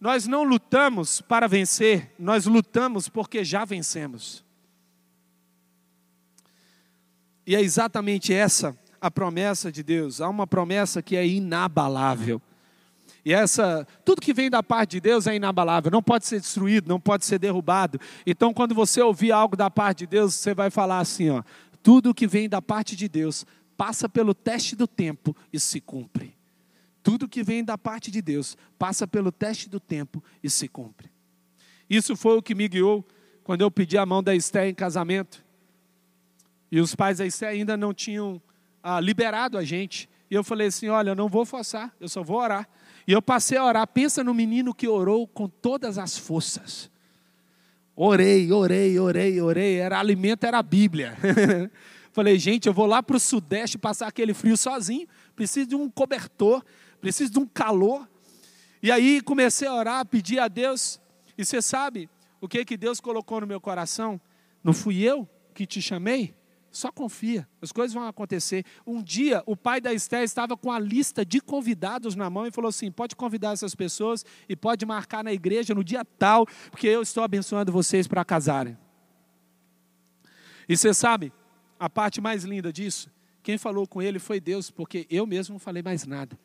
Nós 0.00 0.26
não 0.26 0.42
lutamos 0.42 1.20
para 1.20 1.46
vencer, 1.46 2.12
nós 2.18 2.46
lutamos 2.46 3.08
porque 3.08 3.44
já 3.44 3.64
vencemos. 3.64 4.44
E 7.46 7.54
é 7.54 7.60
exatamente 7.60 8.32
essa 8.32 8.76
a 9.00 9.10
promessa 9.10 9.70
de 9.70 9.82
Deus. 9.82 10.20
Há 10.20 10.28
uma 10.28 10.46
promessa 10.46 11.02
que 11.02 11.16
é 11.16 11.26
inabalável. 11.26 12.40
E 13.24 13.32
essa, 13.32 13.86
tudo 14.04 14.20
que 14.20 14.34
vem 14.34 14.50
da 14.50 14.62
parte 14.62 14.92
de 14.92 15.00
Deus 15.00 15.26
é 15.26 15.36
inabalável, 15.36 15.90
não 15.90 16.02
pode 16.02 16.26
ser 16.26 16.40
destruído, 16.40 16.88
não 16.88 16.98
pode 16.98 17.24
ser 17.24 17.38
derrubado. 17.38 18.00
Então, 18.26 18.52
quando 18.52 18.74
você 18.74 19.00
ouvir 19.00 19.30
algo 19.30 19.56
da 19.56 19.70
parte 19.70 19.98
de 20.00 20.06
Deus, 20.08 20.34
você 20.34 20.54
vai 20.54 20.70
falar 20.70 20.98
assim, 20.98 21.30
ó: 21.30 21.42
tudo 21.82 22.14
que 22.14 22.26
vem 22.26 22.48
da 22.48 22.60
parte 22.60 22.96
de 22.96 23.08
Deus 23.08 23.46
passa 23.76 24.08
pelo 24.08 24.34
teste 24.34 24.74
do 24.74 24.86
tempo 24.86 25.36
e 25.52 25.60
se 25.60 25.80
cumpre. 25.80 26.36
Tudo 27.02 27.28
que 27.28 27.42
vem 27.42 27.64
da 27.64 27.76
parte 27.76 28.10
de 28.10 28.22
Deus 28.22 28.56
passa 28.78 29.06
pelo 29.06 29.32
teste 29.32 29.68
do 29.68 29.80
tempo 29.80 30.22
e 30.42 30.48
se 30.48 30.68
cumpre. 30.68 31.10
Isso 31.90 32.16
foi 32.16 32.36
o 32.36 32.42
que 32.42 32.54
me 32.54 32.68
guiou 32.68 33.04
quando 33.42 33.62
eu 33.62 33.70
pedi 33.70 33.98
a 33.98 34.06
mão 34.06 34.22
da 34.22 34.34
Esté 34.34 34.68
em 34.68 34.74
casamento. 34.74 35.44
E 36.70 36.80
os 36.80 36.94
pais 36.94 37.18
da 37.18 37.26
Esté 37.26 37.48
ainda 37.48 37.76
não 37.76 37.92
tinham 37.92 38.40
ah, 38.82 39.00
liberado 39.00 39.58
a 39.58 39.64
gente. 39.64 40.08
E 40.30 40.34
eu 40.34 40.44
falei 40.44 40.68
assim: 40.68 40.88
olha, 40.88 41.10
eu 41.10 41.16
não 41.16 41.28
vou 41.28 41.44
forçar, 41.44 41.94
eu 42.00 42.08
só 42.08 42.22
vou 42.22 42.38
orar. 42.38 42.68
E 43.06 43.12
eu 43.12 43.22
passei 43.22 43.58
a 43.58 43.64
orar. 43.64 43.86
Pensa 43.86 44.22
no 44.22 44.32
menino 44.32 44.74
que 44.74 44.86
orou 44.86 45.26
com 45.26 45.48
todas 45.48 45.98
as 45.98 46.16
forças. 46.16 46.90
Orei, 47.94 48.50
orei, 48.52 48.98
orei, 48.98 49.40
orei. 49.40 49.76
Era 49.76 49.98
alimento, 49.98 50.44
era 50.44 50.58
a 50.58 50.62
Bíblia. 50.62 51.16
Falei, 52.12 52.38
gente, 52.38 52.66
eu 52.66 52.74
vou 52.74 52.86
lá 52.86 53.02
para 53.02 53.16
o 53.16 53.20
Sudeste 53.20 53.78
passar 53.78 54.06
aquele 54.06 54.34
frio 54.34 54.56
sozinho. 54.56 55.08
Preciso 55.34 55.68
de 55.68 55.74
um 55.74 55.88
cobertor, 55.88 56.64
preciso 57.00 57.32
de 57.32 57.38
um 57.38 57.46
calor. 57.46 58.08
E 58.82 58.90
aí 58.90 59.20
comecei 59.20 59.66
a 59.66 59.74
orar, 59.74 60.06
pedir 60.06 60.38
a 60.38 60.48
Deus. 60.48 61.00
E 61.36 61.44
você 61.44 61.62
sabe 61.62 62.08
o 62.40 62.48
que 62.48 62.64
que 62.64 62.76
Deus 62.76 63.00
colocou 63.00 63.40
no 63.40 63.46
meu 63.46 63.60
coração? 63.60 64.20
Não 64.62 64.72
fui 64.72 65.02
eu 65.02 65.28
que 65.54 65.66
te 65.66 65.80
chamei? 65.80 66.34
Só 66.72 66.90
confia, 66.90 67.46
as 67.60 67.70
coisas 67.70 67.92
vão 67.92 68.06
acontecer. 68.06 68.64
Um 68.86 69.02
dia, 69.02 69.42
o 69.44 69.54
pai 69.54 69.78
da 69.78 69.92
Esther 69.92 70.22
estava 70.22 70.56
com 70.56 70.72
a 70.72 70.78
lista 70.78 71.22
de 71.22 71.38
convidados 71.38 72.16
na 72.16 72.30
mão 72.30 72.46
e 72.46 72.50
falou 72.50 72.70
assim: 72.70 72.90
pode 72.90 73.14
convidar 73.14 73.52
essas 73.52 73.74
pessoas 73.74 74.24
e 74.48 74.56
pode 74.56 74.86
marcar 74.86 75.22
na 75.22 75.32
igreja 75.34 75.74
no 75.74 75.84
dia 75.84 76.02
tal, 76.02 76.46
porque 76.70 76.86
eu 76.86 77.02
estou 77.02 77.22
abençoando 77.22 77.70
vocês 77.70 78.08
para 78.08 78.24
casarem. 78.24 78.78
E 80.66 80.74
você 80.74 80.94
sabe, 80.94 81.30
a 81.78 81.90
parte 81.90 82.22
mais 82.22 82.42
linda 82.44 82.72
disso, 82.72 83.10
quem 83.42 83.58
falou 83.58 83.86
com 83.86 84.00
ele 84.00 84.18
foi 84.18 84.40
Deus, 84.40 84.70
porque 84.70 85.06
eu 85.10 85.26
mesmo 85.26 85.54
não 85.54 85.58
falei 85.60 85.82
mais 85.82 86.06
nada. 86.06 86.38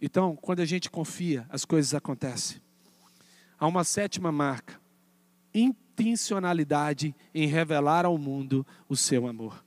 Então, 0.00 0.34
quando 0.34 0.60
a 0.60 0.64
gente 0.64 0.88
confia, 0.88 1.44
as 1.50 1.66
coisas 1.66 1.92
acontecem. 1.92 2.62
Há 3.58 3.66
uma 3.66 3.84
sétima 3.84 4.32
marca 4.32 4.80
intencionalidade 5.98 7.14
em 7.34 7.46
revelar 7.46 8.04
ao 8.04 8.16
mundo 8.16 8.66
o 8.88 8.96
seu 8.96 9.26
amor. 9.26 9.64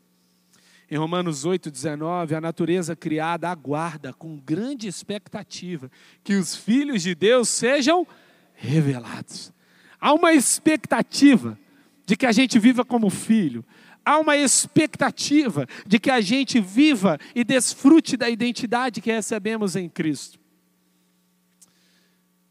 Em 0.89 0.97
Romanos 0.97 1.45
8,19, 1.45 2.33
a 2.33 2.41
natureza 2.41 2.95
criada 2.95 3.49
aguarda 3.49 4.13
com 4.13 4.37
grande 4.37 4.87
expectativa 4.87 5.89
que 6.23 6.33
os 6.33 6.55
filhos 6.55 7.01
de 7.01 7.15
Deus 7.15 7.47
sejam 7.47 8.05
revelados. 8.53 9.53
Há 9.99 10.13
uma 10.13 10.33
expectativa 10.33 11.57
de 12.05 12.17
que 12.17 12.25
a 12.25 12.31
gente 12.31 12.59
viva 12.59 12.83
como 12.83 13.09
filho, 13.09 13.63
há 14.03 14.19
uma 14.19 14.35
expectativa 14.35 15.65
de 15.85 15.97
que 15.97 16.11
a 16.11 16.19
gente 16.19 16.59
viva 16.59 17.17
e 17.33 17.43
desfrute 17.43 18.17
da 18.17 18.29
identidade 18.29 18.99
que 18.99 19.11
recebemos 19.11 19.77
em 19.77 19.87
Cristo. 19.87 20.39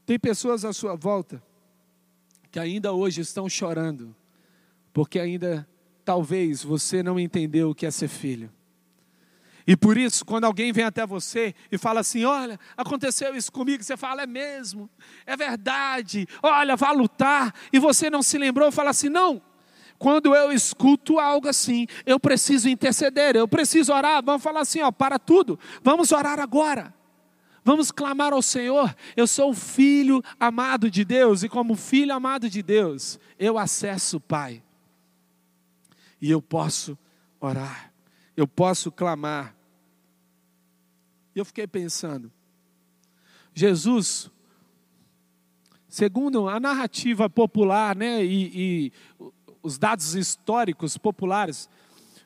Tem 0.06 0.18
pessoas 0.18 0.64
à 0.64 0.72
sua 0.72 0.96
volta 0.96 1.42
que 2.50 2.58
ainda 2.58 2.92
hoje 2.92 3.20
estão 3.20 3.48
chorando, 3.48 4.14
porque 4.92 5.18
ainda 5.18 5.68
talvez 6.04 6.62
você 6.62 7.02
não 7.02 7.18
entendeu 7.18 7.70
o 7.70 7.74
que 7.74 7.86
é 7.86 7.90
ser 7.90 8.08
filho. 8.08 8.50
E 9.66 9.76
por 9.76 9.96
isso, 9.96 10.24
quando 10.24 10.44
alguém 10.44 10.72
vem 10.72 10.84
até 10.84 11.06
você 11.06 11.54
e 11.70 11.78
fala 11.78 12.00
assim: 12.00 12.24
Olha, 12.24 12.58
aconteceu 12.76 13.36
isso 13.36 13.52
comigo, 13.52 13.82
você 13.82 13.96
fala: 13.96 14.22
É 14.22 14.26
mesmo, 14.26 14.90
é 15.24 15.36
verdade, 15.36 16.26
olha, 16.42 16.74
vá 16.76 16.90
lutar, 16.90 17.54
e 17.72 17.78
você 17.78 18.10
não 18.10 18.22
se 18.22 18.36
lembrou, 18.38 18.72
fala 18.72 18.90
assim: 18.90 19.08
Não, 19.08 19.40
quando 19.98 20.34
eu 20.34 20.50
escuto 20.50 21.20
algo 21.20 21.46
assim, 21.46 21.86
eu 22.04 22.18
preciso 22.18 22.68
interceder, 22.68 23.36
eu 23.36 23.46
preciso 23.46 23.92
orar, 23.92 24.24
vamos 24.24 24.42
falar 24.42 24.62
assim: 24.62 24.80
Ó, 24.80 24.90
para 24.90 25.18
tudo, 25.18 25.58
vamos 25.84 26.10
orar 26.10 26.40
agora. 26.40 26.92
Vamos 27.70 27.92
clamar 27.92 28.32
ao 28.32 28.42
Senhor. 28.42 28.92
Eu 29.16 29.28
sou 29.28 29.50
o 29.50 29.54
filho 29.54 30.20
amado 30.40 30.90
de 30.90 31.04
Deus, 31.04 31.44
e 31.44 31.48
como 31.48 31.76
filho 31.76 32.12
amado 32.12 32.50
de 32.50 32.64
Deus, 32.64 33.16
eu 33.38 33.56
acesso 33.56 34.16
o 34.16 34.20
Pai. 34.20 34.60
E 36.20 36.28
eu 36.28 36.42
posso 36.42 36.98
orar, 37.38 37.92
eu 38.36 38.48
posso 38.48 38.90
clamar. 38.90 39.54
E 41.32 41.38
eu 41.38 41.44
fiquei 41.44 41.64
pensando, 41.64 42.32
Jesus, 43.54 44.28
segundo 45.88 46.48
a 46.48 46.58
narrativa 46.58 47.30
popular, 47.30 47.94
né, 47.94 48.24
e, 48.24 48.50
e 48.52 48.92
os 49.62 49.78
dados 49.78 50.16
históricos 50.16 50.98
populares, 50.98 51.70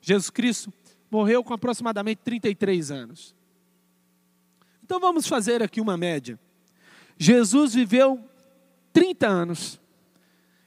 Jesus 0.01 0.31
Cristo 0.31 0.73
morreu 1.11 1.45
com 1.45 1.53
aproximadamente 1.53 2.23
33 2.25 2.91
anos. 2.91 3.44
Então 4.85 5.01
vamos 5.01 5.27
fazer 5.27 5.63
aqui 5.63 5.81
uma 5.81 5.97
média. 5.97 6.39
Jesus 7.17 7.73
viveu 7.73 8.23
30 8.93 9.27
anos 9.27 9.81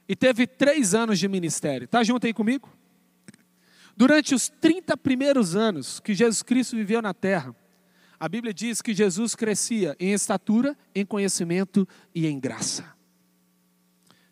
e 0.08 0.16
teve 0.16 0.44
três 0.44 0.92
anos 0.92 1.20
de 1.20 1.28
ministério. 1.28 1.84
Está 1.84 2.02
junto 2.02 2.26
aí 2.26 2.34
comigo? 2.34 2.68
Durante 3.96 4.34
os 4.34 4.48
30 4.48 4.96
primeiros 4.96 5.54
anos 5.54 6.00
que 6.00 6.14
Jesus 6.14 6.42
Cristo 6.42 6.74
viveu 6.74 7.00
na 7.00 7.14
terra, 7.14 7.54
a 8.18 8.28
Bíblia 8.28 8.52
diz 8.52 8.82
que 8.82 8.92
Jesus 8.92 9.36
crescia 9.36 9.94
em 10.00 10.12
estatura, 10.12 10.76
em 10.92 11.06
conhecimento 11.06 11.86
e 12.12 12.26
em 12.26 12.40
graça. 12.40 12.92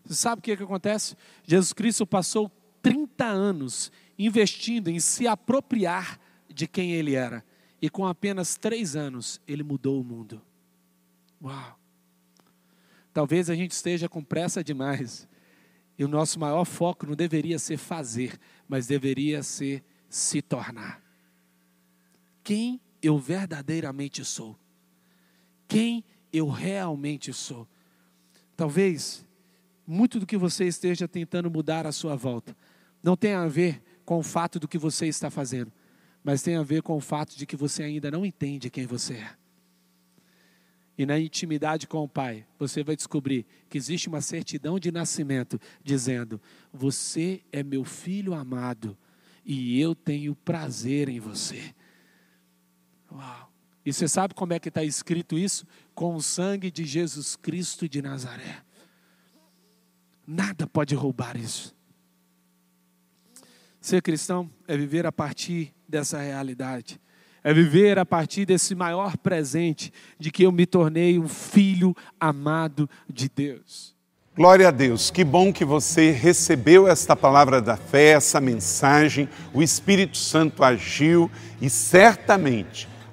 Você 0.05 0.15
sabe 0.15 0.41
o 0.41 0.43
que, 0.43 0.57
que 0.57 0.65
acontece? 0.65 1.15
Jesus 1.45 1.73
Cristo 1.73 2.05
passou 2.05 2.51
30 2.83 3.25
anos 3.25 3.93
investindo 4.19 4.89
em 4.89 4.99
se 4.99 5.29
apropriar 5.29 6.19
de 6.53 6.67
quem 6.67 6.91
ele 6.91 7.15
era 7.15 7.45
e 7.81 7.91
com 7.91 8.07
apenas 8.07 8.57
três 8.57 8.97
anos, 8.97 9.41
ele 9.47 9.63
mudou 9.63 10.01
o 10.01 10.05
mundo. 10.05 10.41
Uau! 11.43 11.79
Talvez 13.13 13.49
a 13.49 13.55
gente 13.55 13.73
esteja 13.73 14.09
com 14.09 14.23
pressa 14.23 14.63
demais. 14.63 15.29
E 15.99 16.05
o 16.05 16.09
nosso 16.09 16.39
maior 16.39 16.65
foco 16.65 17.07
não 17.07 17.15
deveria 17.15 17.59
ser 17.59 17.79
fazer, 17.79 18.39
mas 18.69 18.87
deveria 18.87 19.43
ser 19.43 19.83
se 20.09 20.43
tornar. 20.43 21.03
Quem 22.45 22.81
eu 23.03 23.19
verdadeiramente 23.19 24.25
sou? 24.25 24.59
Quem 25.67 26.05
eu 26.33 26.49
realmente 26.49 27.33
sou? 27.33 27.67
Talvez 28.57 29.25
muito 29.87 30.21
do 30.21 30.27
que 30.27 30.37
você 30.37 30.67
esteja 30.67 31.07
tentando 31.09 31.51
mudar 31.51 31.87
à 31.87 31.93
sua 31.93 32.17
volta 32.17 32.57
não 33.03 33.17
tenha 33.17 33.41
a 33.41 33.49
ver 33.49 33.83
com 34.05 34.19
o 34.19 34.23
fato 34.23 34.59
do 34.59 34.67
que 34.67 34.79
você 34.79 35.07
está 35.07 35.31
fazendo, 35.31 35.73
mas 36.27 36.43
tem 36.43 36.57
a 36.57 36.63
ver 36.65 36.83
com 36.83 36.97
o 36.97 37.01
fato 37.01 37.39
de 37.39 37.47
que 37.47 37.55
você 37.55 37.85
ainda 37.85 38.11
não 38.11 38.27
entende 38.27 38.69
quem 38.69 38.85
você 38.85 39.15
é. 39.15 39.37
E 40.99 41.07
na 41.07 41.21
intimidade 41.21 41.87
com 41.87 42.03
o 42.03 42.09
Pai, 42.09 42.45
você 42.59 42.83
vai 42.83 42.97
descobrir 42.97 43.47
que 43.71 43.79
existe 43.79 44.09
uma 44.09 44.21
certidão 44.21 44.77
de 44.77 44.91
nascimento 44.91 45.57
dizendo: 45.85 46.41
Você 46.73 47.45
é 47.53 47.63
meu 47.63 47.85
filho 47.85 48.35
amado 48.35 48.99
e 49.45 49.81
eu 49.81 49.95
tenho 49.95 50.35
prazer 50.35 51.09
em 51.09 51.21
você. 51.21 51.73
Uau! 53.13 53.53
E 53.85 53.93
você 53.93 54.09
sabe 54.09 54.35
como 54.35 54.53
é 54.53 54.59
que 54.59 54.69
está 54.69 54.83
escrito 54.83 55.39
isso? 55.39 55.65
Com 55.95 56.17
o 56.17 56.21
sangue 56.21 56.73
de 56.73 56.85
Jesus 56.85 57.37
Cristo 57.37 57.89
de 57.89 58.03
Nazaré. 58.03 58.65
Nada 60.27 60.67
pode 60.67 60.93
roubar 60.97 61.37
isso. 61.37 61.76
Ser 63.87 64.03
cristão 64.03 64.51
é 64.67 64.77
viver 64.77 65.07
a 65.07 65.13
partir 65.13 65.73
dessa 65.89 66.19
realidade. 66.19 67.01
É 67.45 67.55
viver 67.55 68.01
a 68.01 68.05
partir 68.05 68.45
desse 68.45 68.75
maior 68.75 69.17
presente 69.17 69.93
de 70.19 70.33
que 70.33 70.43
eu 70.43 70.51
me 70.51 70.67
tornei 70.67 71.21
um 71.21 71.29
filho 71.29 71.95
amado 72.19 72.91
de 73.09 73.31
Deus. 73.33 73.95
Glória 74.35 74.67
a 74.67 74.71
Deus, 74.73 75.09
que 75.09 75.23
bom 75.23 75.53
que 75.53 75.65
você 75.65 76.11
recebeu 76.11 76.89
esta 76.89 77.15
palavra 77.15 77.63
da 77.63 77.77
fé, 77.77 78.09
essa 78.09 78.41
mensagem. 78.41 79.29
O 79.55 79.63
Espírito 79.63 80.17
Santo 80.17 80.65
agiu 80.65 81.31
e 81.63 81.71
certamente 81.71 82.89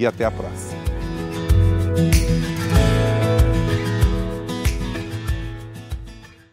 e 0.00 0.06
até 0.06 0.24
a 0.24 0.30
próxima. 0.30 0.80